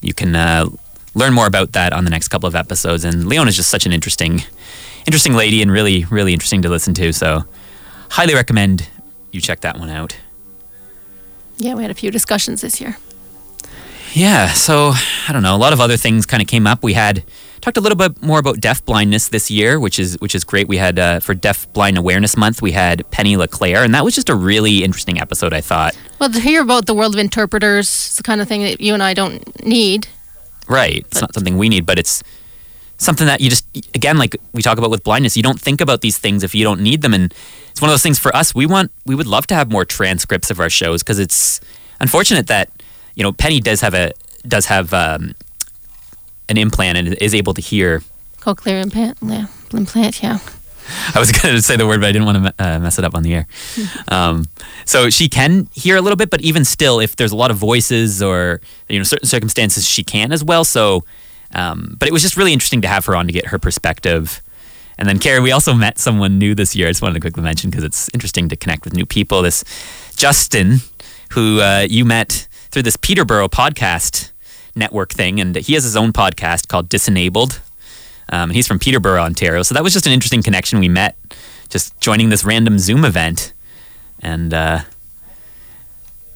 [0.02, 0.66] You can uh,
[1.14, 3.04] learn more about that on the next couple of episodes.
[3.04, 4.42] And Leona's just such an interesting
[5.06, 7.10] interesting lady, and really really interesting to listen to.
[7.14, 7.44] So
[8.10, 8.86] highly recommend
[9.32, 10.18] you check that one out.
[11.56, 12.96] Yeah, we had a few discussions this year.
[14.12, 14.92] Yeah, so
[15.28, 15.56] I don't know.
[15.56, 16.82] A lot of other things kind of came up.
[16.84, 17.24] We had
[17.60, 20.68] talked a little bit more about deaf blindness this year, which is which is great.
[20.68, 24.14] We had uh, for Deaf Blind Awareness Month, we had Penny LeClaire, and that was
[24.14, 25.52] just a really interesting episode.
[25.52, 25.98] I thought.
[26.20, 28.94] Well, to hear about the world of interpreters, it's the kind of thing that you
[28.94, 30.06] and I don't need.
[30.68, 30.98] Right.
[30.98, 32.22] It's not something we need, but it's
[32.98, 36.00] something that you just again like we talk about with blindness, you don't think about
[36.00, 37.34] these things if you don't need them and
[37.70, 39.84] it's one of those things for us we want we would love to have more
[39.84, 41.60] transcripts of our shows because it's
[42.00, 42.70] unfortunate that
[43.14, 44.12] you know Penny does have a
[44.46, 45.34] does have um,
[46.48, 48.02] an implant and is able to hear
[48.44, 50.38] Cochlear implant, yeah, implant, yeah.
[51.14, 53.04] I was going to say the word, but I didn't want to uh, mess it
[53.04, 53.46] up on the air.
[54.08, 54.44] Um,
[54.84, 57.56] so she can hear a little bit, but even still, if there's a lot of
[57.56, 60.62] voices or you know certain circumstances, she can as well.
[60.62, 61.04] So,
[61.54, 64.42] um, but it was just really interesting to have her on to get her perspective.
[64.98, 66.86] And then, Carrie, we also met someone new this year.
[66.86, 69.42] I just wanted to quickly mention because it's interesting to connect with new people.
[69.42, 69.64] This
[70.16, 70.78] Justin,
[71.32, 74.30] who uh, you met through this Peterborough podcast
[74.76, 77.60] network thing, and he has his own podcast called Disenabled.
[78.30, 79.62] Um, and he's from Peterborough, Ontario.
[79.62, 80.78] So that was just an interesting connection.
[80.78, 81.16] We met
[81.68, 83.52] just joining this random Zoom event.
[84.20, 84.80] And uh,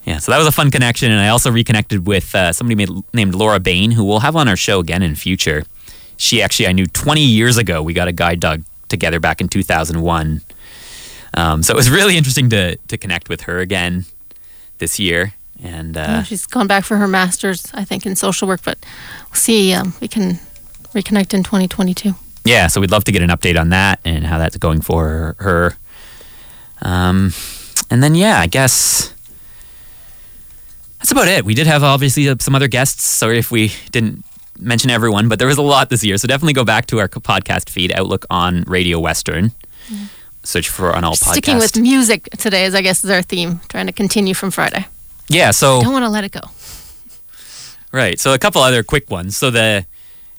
[0.08, 1.12] yeah, so that was a fun connection.
[1.12, 4.48] And I also reconnected with uh, somebody made, named Laura Bain, who we'll have on
[4.48, 5.64] our show again in future.
[6.16, 9.48] She actually, I knew 20 years ago, we got a guide dog together back in
[9.48, 10.40] 2001.
[11.34, 14.06] Um, so it was really interesting to, to connect with her again
[14.78, 15.34] this year.
[15.62, 18.78] And uh, Yeah, she's gone back for her master's, I think, in social work, but
[19.28, 19.74] we'll see.
[19.74, 20.38] Um, we can
[20.94, 22.14] reconnect in 2022.
[22.46, 25.36] yeah, so we'd love to get an update on that and how that's going for
[25.38, 25.76] her.
[26.80, 27.34] Um,
[27.90, 29.12] and then, yeah, I guess
[30.98, 31.44] that's about it.
[31.44, 33.04] We did have obviously uh, some other guests.
[33.04, 34.24] Sorry if we didn't
[34.58, 36.16] mention everyone, but there was a lot this year.
[36.18, 39.52] So definitely go back to our podcast feed, Outlook on Radio Western.
[40.42, 41.32] Search for on all podcasts.
[41.32, 43.60] Sticking with music today, is I guess is our theme.
[43.68, 44.86] Trying to continue from Friday.
[45.28, 46.40] yeah, so Don't want to let it go.
[47.92, 48.18] Right.
[48.18, 49.36] So a couple other quick ones.
[49.36, 49.86] So the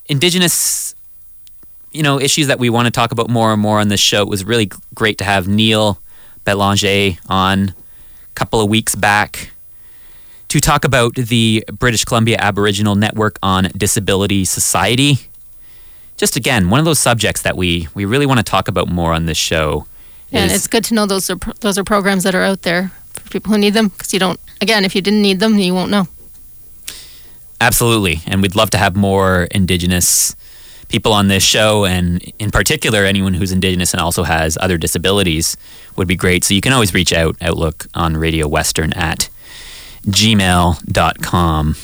[0.07, 0.93] indigenous,
[1.91, 4.21] you know, issues that we want to talk about more and more on this show.
[4.21, 5.99] It was really great to have Neil
[6.43, 7.73] Belanger on a
[8.35, 9.51] couple of weeks back
[10.49, 15.19] to talk about the British Columbia Aboriginal Network on Disability Society.
[16.17, 19.13] Just again, one of those subjects that we we really want to talk about more
[19.13, 19.85] on this show.
[20.31, 22.91] And is- it's good to know those are those are programs that are out there
[23.13, 24.39] for people who need them because you don't.
[24.61, 26.07] Again, if you didn't need them, you won't know.
[27.61, 28.21] Absolutely.
[28.25, 30.35] And we'd love to have more Indigenous
[30.87, 31.85] people on this show.
[31.85, 35.55] And in particular, anyone who's Indigenous and also has other disabilities
[35.95, 36.43] would be great.
[36.43, 39.29] So you can always reach out, Outlook on Radio Western at
[40.05, 41.75] gmail.com.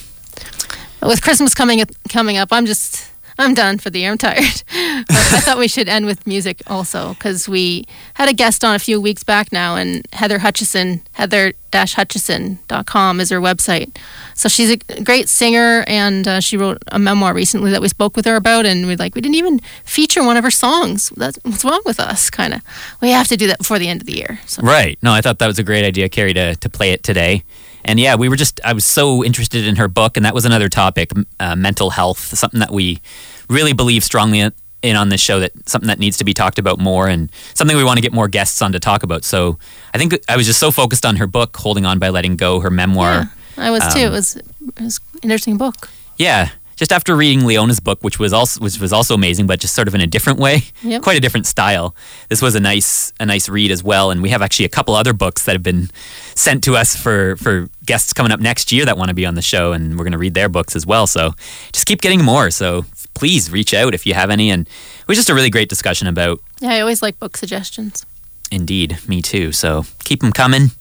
[1.02, 4.12] With Christmas coming coming up, I'm just I'm done for the year.
[4.12, 4.40] I'm tired.
[4.72, 8.80] I thought we should end with music also because we had a guest on a
[8.80, 13.94] few weeks back now, and Heather Hutchison, heather-hutchison.com is her website.
[14.36, 18.16] So she's a great singer, and uh, she wrote a memoir recently that we spoke
[18.16, 21.10] with her about, and we like we didn't even feature one of her songs.
[21.18, 22.62] That's what's wrong with us, kind of.
[23.02, 24.40] We have to do that before the end of the year.
[24.46, 24.98] So Right.
[25.02, 27.44] No, I thought that was a great idea, Carrie, to, to play it today.
[27.86, 30.44] And yeah, we were just, I was so interested in her book, and that was
[30.44, 33.00] another topic uh, mental health, something that we
[33.48, 36.80] really believe strongly in- on this show, that something that needs to be talked about
[36.80, 39.24] more, and something we want to get more guests on to talk about.
[39.24, 39.58] So
[39.94, 42.60] I think I was just so focused on her book, Holding On by Letting Go,
[42.60, 43.12] her memoir.
[43.58, 44.00] Yeah, I was too.
[44.02, 45.90] Um, It was it was an interesting book.
[46.18, 46.50] Yeah.
[46.76, 49.88] Just after reading Leona's book, which was also which was also amazing, but just sort
[49.88, 51.02] of in a different way, Yep.
[51.04, 51.96] quite a different style.
[52.30, 54.94] This was a nice a nice read as well, and we have actually a couple
[54.94, 55.90] other books that have been
[56.36, 59.36] sent to us for for guests coming up next year that want to be on
[59.36, 61.08] the show, and we're going to read their books as well.
[61.08, 61.34] So
[61.72, 62.52] just keep getting more.
[62.52, 65.70] So please reach out if you have any, and it was just a really great
[65.70, 66.42] discussion about.
[66.60, 68.06] Yeah, I always like book suggestions.
[68.52, 69.54] Indeed, me too.
[69.54, 70.72] So keep them coming,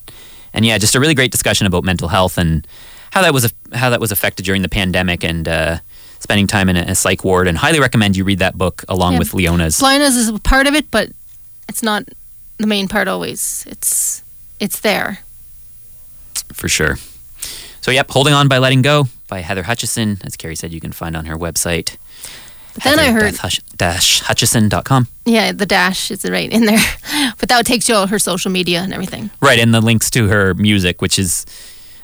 [0.53, 2.67] and yeah, just a really great discussion about mental health and
[3.15, 5.77] how that was how that was affected during the pandemic and uh,
[6.19, 7.47] spending time in a, a psych ward.
[7.47, 9.19] And highly recommend you read that book along Yeah.
[9.19, 9.81] with Leona's.
[9.81, 11.09] Leona's is a part of it, but
[11.69, 12.03] it's not
[12.57, 13.65] the main part always.
[13.69, 14.21] It's
[14.59, 15.19] it's there.
[16.53, 16.97] for sure.
[17.81, 20.91] So yep, holding on by letting go by Heather Hutchison, as Carrie said, you can
[20.91, 21.95] find on her website.
[22.73, 23.35] But then I heard,
[23.77, 25.07] dash hutchison.com.
[25.25, 26.83] yeah, the dash is right in there,
[27.39, 29.29] but that takes you all her social media and everything.
[29.41, 31.45] Right, and the links to her music, which is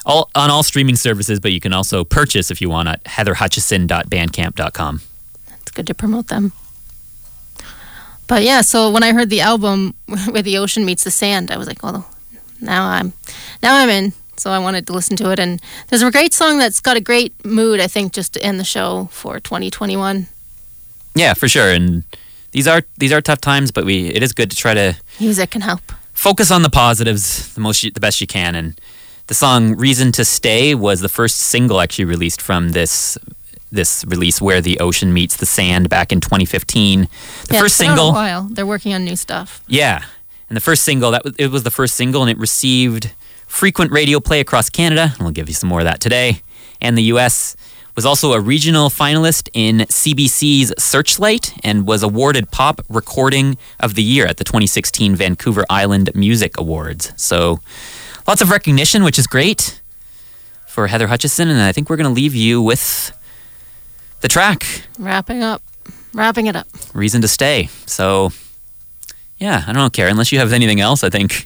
[0.06, 5.02] all on all streaming services, but you can also purchase if you want at heatherhutchison.bandcamp.com.
[5.62, 6.54] It's good to promote them.
[8.28, 9.94] But yeah, so when I heard the album
[10.30, 12.08] where the ocean meets the sand, I was like, well,
[12.60, 13.14] now I'm
[13.62, 14.14] now I'm in.
[14.38, 17.02] So I wanted to listen to it, and there's a great song that's got a
[17.02, 17.80] great mood.
[17.80, 20.26] I think just to end the show for 2021.
[21.14, 21.70] Yeah, for sure.
[21.70, 22.04] And
[22.52, 25.52] these are these are tough times, but we it is good to try to Music
[25.52, 25.82] can help.
[26.14, 28.56] focus on the positives the most you, the best you can.
[28.56, 28.80] And
[29.32, 33.18] the song "Reason to Stay" was the first single actually released from this
[33.72, 37.04] this release, where the ocean meets the sand, back in 2015.
[37.04, 37.08] The
[37.54, 38.50] yeah, first it's been single, A while.
[38.52, 39.64] They're working on new stuff.
[39.70, 40.04] yeah,
[40.50, 43.14] and the first single that was, it was the first single, and it received
[43.48, 46.42] frequent radio play across Canada, and we'll give you some more of that today,
[46.82, 47.56] and the US.
[47.94, 54.02] Was also a regional finalist in CBC's Searchlight and was awarded Pop Recording of the
[54.02, 57.12] Year at the 2016 Vancouver Island Music Awards.
[57.18, 57.60] So
[58.32, 59.82] lots of recognition, which is great
[60.66, 61.50] for Heather Hutchison.
[61.50, 63.12] And I think we're going to leave you with
[64.22, 64.66] the track,
[64.98, 65.62] Wrapping up.
[66.14, 66.66] Wrapping it up.
[66.94, 67.68] Reason to Stay.
[67.86, 68.32] So,
[69.38, 70.08] yeah, I don't care.
[70.08, 71.46] Unless you have anything else, I think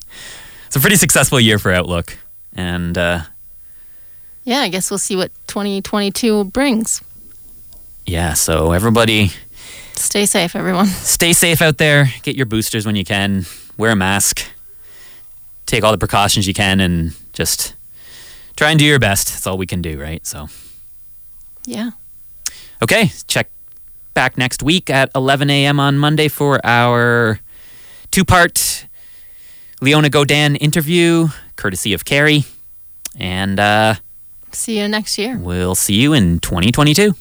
[0.67, 2.15] it's a pretty successful year for Outlook.
[2.53, 3.21] And uh,
[4.43, 7.01] Yeah, I guess we'll see what 2022 brings.
[8.05, 9.31] yeah, so everybody
[9.93, 10.85] Stay safe, everyone.
[10.85, 12.11] stay safe out there.
[12.21, 13.45] Get your boosters when you can.
[13.75, 14.45] Wear a mask.
[15.65, 17.75] Take all the precautions you can and just
[18.55, 19.27] try and do your best.
[19.29, 20.25] That's all we can do, right?
[20.25, 20.47] So,
[21.65, 21.91] Yeah.
[22.83, 23.49] okay, check
[24.13, 25.79] back next week at 11 a.m.
[25.79, 27.39] on Monday for our
[28.11, 28.85] two part
[29.81, 32.45] Leona Godin interview, courtesy of Carrie.
[33.17, 33.95] And uh,
[34.51, 35.37] See you next year.
[35.37, 37.13] we'll see you in 2022.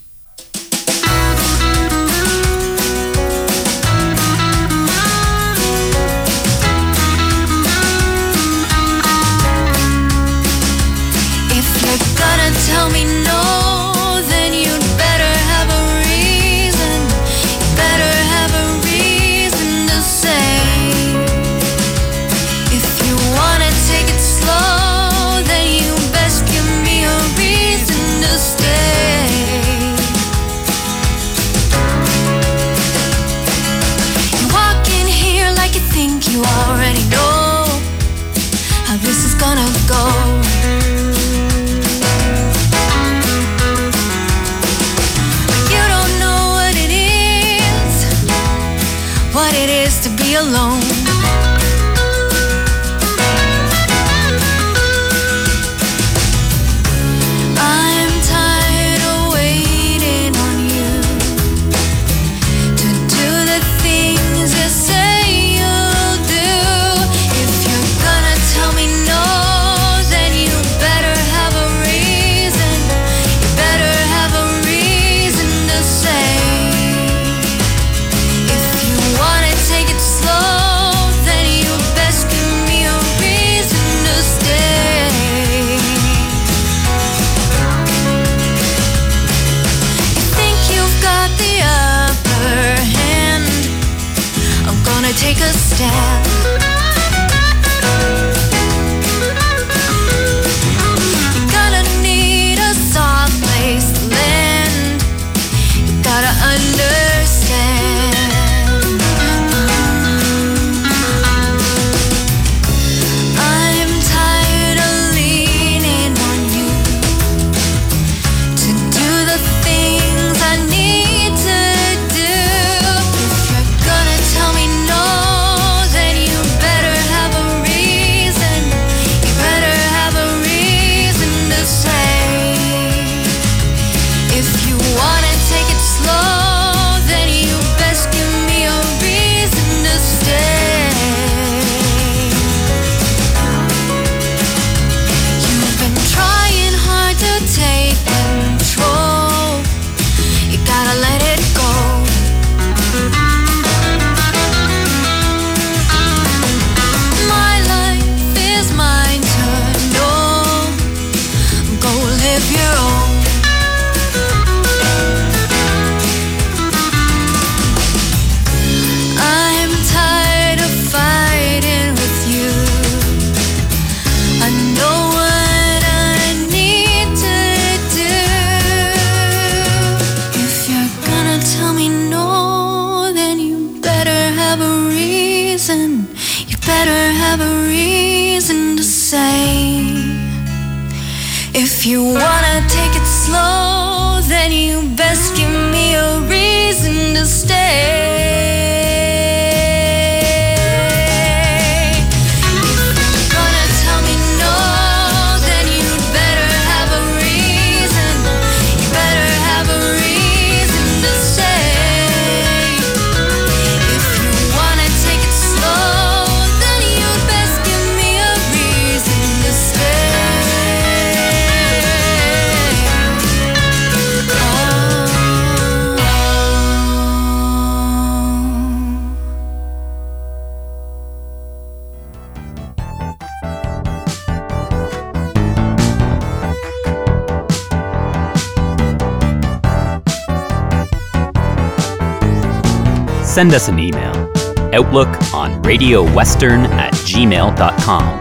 [243.35, 244.31] Send us an email
[244.73, 248.19] outlook on radiowestern at gmail.com.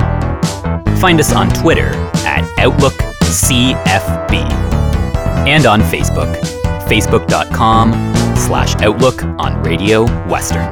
[0.99, 1.91] Find us on Twitter
[2.27, 4.35] at OutlookCFB
[5.47, 6.35] and on Facebook,
[6.89, 7.93] facebook.com
[8.37, 10.69] slash Outlook on Radio Western.